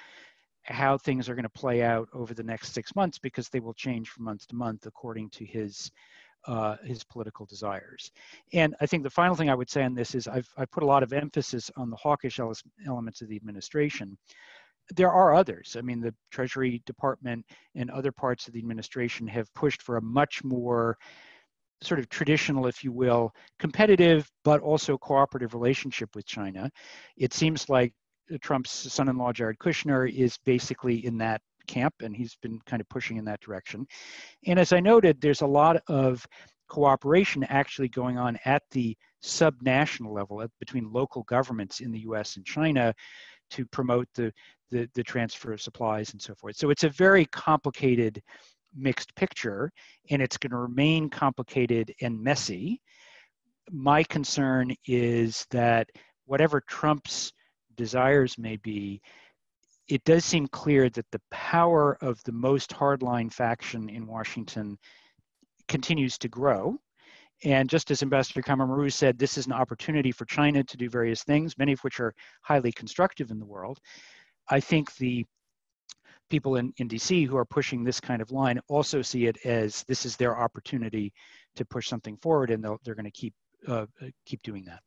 [0.65, 3.75] how things are going to play out over the next six months because they will
[3.75, 5.91] change from month to month according to his
[6.47, 8.11] uh, his political desires.
[8.53, 10.83] And I think the final thing I would say on this is I've, I've put
[10.83, 12.41] a lot of emphasis on the hawkish
[12.87, 14.17] elements of the administration.
[14.97, 15.77] There are others.
[15.79, 20.03] I mean, the Treasury Department and other parts of the administration have pushed for a
[20.03, 20.97] much more
[21.83, 26.71] sort of traditional, if you will, competitive but also cooperative relationship with China.
[27.17, 27.93] It seems like
[28.41, 33.17] Trump's son-in-law Jared Kushner is basically in that camp, and he's been kind of pushing
[33.17, 33.87] in that direction.
[34.47, 36.27] And as I noted, there's a lot of
[36.69, 42.37] cooperation actually going on at the subnational level at, between local governments in the US
[42.37, 42.95] and China
[43.51, 44.33] to promote the,
[44.71, 46.57] the, the transfer of supplies and so forth.
[46.57, 48.23] So it's a very complicated
[48.77, 49.73] mixed picture,
[50.11, 52.81] and it's going to remain complicated and messy.
[53.71, 55.89] My concern is that
[56.27, 57.33] whatever Trump's
[57.77, 59.01] desires may be,
[59.89, 64.79] it does seem clear that the power of the most hardline faction in Washington
[65.67, 66.79] continues to grow.
[67.45, 71.23] And just as Ambassador Caramuru said, this is an opportunity for China to do various
[71.23, 73.79] things, many of which are highly constructive in the world.
[74.51, 75.25] I think the
[76.31, 79.85] people in, in DC who are pushing this kind of line also see it as
[79.85, 81.13] this is their opportunity
[81.57, 83.35] to push something forward, and they're going to keep
[83.67, 83.87] uh,
[84.27, 84.81] keep doing that.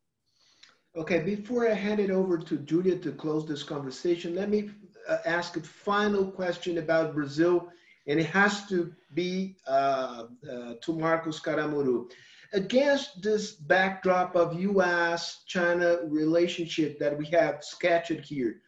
[0.93, 4.71] Okay, before I hand it over to Julia to close this conversation, let me
[5.07, 7.69] uh, ask a final question about Brazil,
[8.07, 12.11] and it has to be uh, uh, to Marcos Caramuru.
[12.51, 18.61] Against this backdrop of U.S.-China relationship that we have sketched here,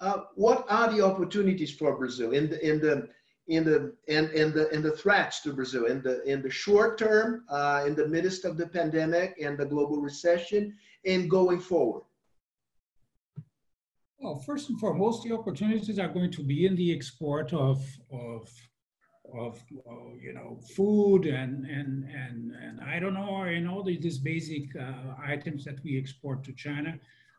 [0.00, 3.08] uh, what are the opportunities for Brazil in the in the
[3.48, 6.98] in the and and the and the threats to Brazil in the in the short
[6.98, 10.74] term, uh, in the midst of the pandemic and the global recession,
[11.04, 12.02] and going forward?
[14.18, 18.50] Well, first and foremost, the opportunities are going to be in the export of of
[19.34, 24.18] of uh, you know food and and and and I don't know and all these
[24.18, 26.98] basic uh, items that we export to China.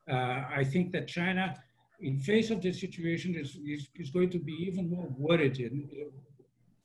[0.09, 1.53] Uh, I think that China,
[1.99, 5.89] in face of this situation, is, is, is going to be even more worried in,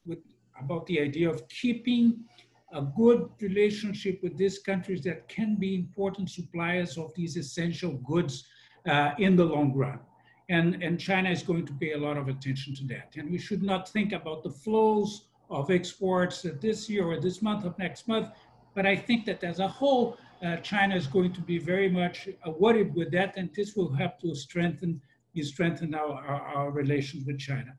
[0.07, 0.19] with
[0.59, 2.25] about the idea of keeping
[2.73, 8.45] a good relationship with these countries that can be important suppliers of these essential goods
[8.89, 9.99] uh, in the long run.
[10.49, 13.13] And, and China is going to pay a lot of attention to that.
[13.17, 17.65] And we should not think about the flows of exports this year or this month
[17.65, 18.29] or next month.
[18.75, 22.29] But I think that as a whole, uh, China is going to be very much
[22.29, 25.01] uh, worried with that, and this will help to strengthen,
[25.41, 27.73] strengthen our, our, our relations with China.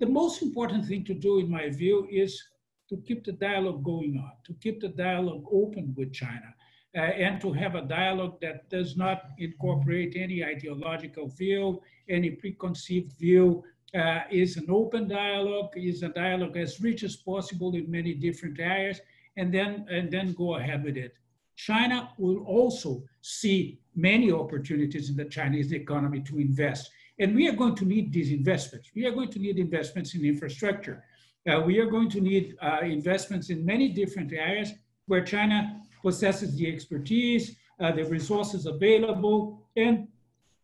[0.00, 2.42] The most important thing to do, in my view, is
[2.90, 6.54] to keep the dialogue going on, to keep the dialogue open with China,
[6.96, 13.12] uh, and to have a dialogue that does not incorporate any ideological view, any preconceived
[13.18, 13.64] view.
[13.94, 18.58] Uh, is an open dialogue, is a dialogue as rich as possible in many different
[18.58, 19.00] areas,
[19.36, 21.14] and then and then go ahead with it.
[21.56, 26.90] China will also see many opportunities in the Chinese economy to invest.
[27.18, 28.90] And we are going to need these investments.
[28.94, 31.04] We are going to need investments in infrastructure.
[31.48, 34.72] Uh, we are going to need uh, investments in many different areas
[35.06, 40.08] where China possesses the expertise, uh, the resources available, and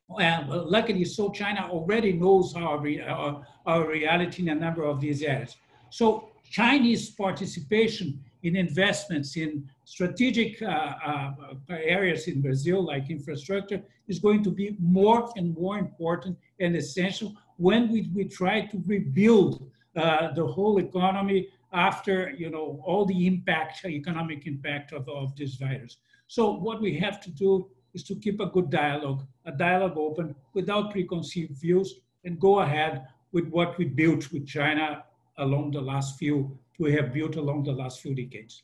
[0.08, 5.00] well, luckily so China already knows our, re our, our reality in a number of
[5.00, 5.56] these areas.
[5.90, 11.32] So Chinese participation in investments in strategic uh, uh,
[11.70, 17.34] areas in Brazil, like infrastructure, is going to be more and more important and essential
[17.56, 23.26] when we, we try to rebuild uh, the whole economy after you know all the
[23.26, 25.98] impact, economic impact of, of this virus.
[26.26, 30.34] So what we have to do is to keep a good dialogue, a dialogue open
[30.54, 35.04] without preconceived views, and go ahead with what we built with China
[35.38, 38.62] along the last few, we have built along the last few decades.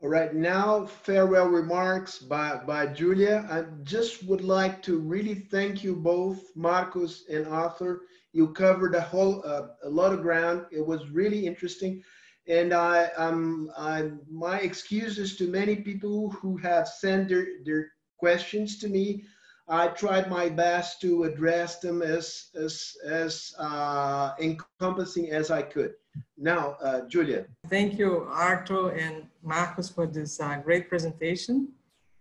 [0.00, 3.46] All right, now farewell remarks by, by Julia.
[3.50, 9.00] I just would like to really thank you both, Marcos and Arthur, you covered a
[9.00, 10.66] whole uh, a lot of ground.
[10.70, 12.02] It was really interesting,
[12.48, 18.78] and I um I my excuses to many people who have sent their their questions
[18.78, 19.24] to me.
[19.68, 25.92] I tried my best to address them as as as uh, encompassing as I could.
[26.36, 27.46] Now, uh, Julia.
[27.68, 31.68] Thank you, Arthur and Marcos, for this uh, great presentation.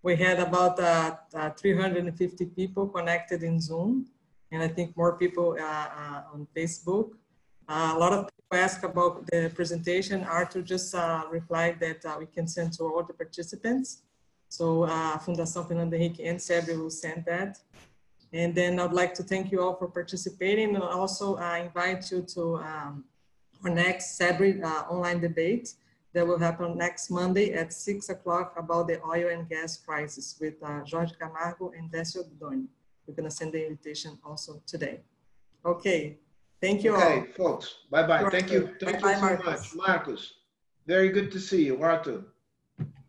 [0.04, 4.08] We had about uh, uh, 350 people connected in Zoom
[4.52, 7.12] and I think more people uh, uh, on Facebook.
[7.70, 10.24] A lot of people ask about the presentation.
[10.24, 10.94] Arthur just
[11.32, 14.04] replied that we can send to all the participants.
[14.50, 14.86] So
[15.26, 17.60] Fundação Fernando Henrique and CEBRI will send that.
[18.34, 22.58] And then I'd like to thank you all for participating and also invite you to
[22.58, 23.06] um,
[23.64, 25.74] our next CEBRI uh, online debate
[26.14, 30.56] that will happen next Monday at six o'clock about the oil and gas crisis with
[30.64, 32.66] uh, Jorge Camargo and Décio Oddone.
[33.08, 35.02] We're going to send the invitation also today.
[35.66, 36.18] Okay.
[36.62, 37.12] Thank you okay, all.
[37.20, 37.76] Okay, folks.
[37.90, 38.30] Bye-bye.
[38.30, 38.70] Thank you.
[38.80, 39.76] Thank bye you so Marcos.
[39.76, 39.88] much.
[39.88, 40.34] Marcus,
[40.86, 41.82] very good to see you.
[41.82, 42.24] Arthur.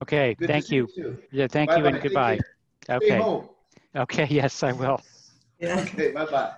[0.03, 0.89] Okay, good thank you.
[0.97, 2.39] you yeah, thank bye you and goodbye.
[2.89, 3.21] Okay.
[3.95, 5.01] Okay, yes, I will.
[5.61, 5.81] Yeah.
[5.81, 6.55] Okay, bye-bye.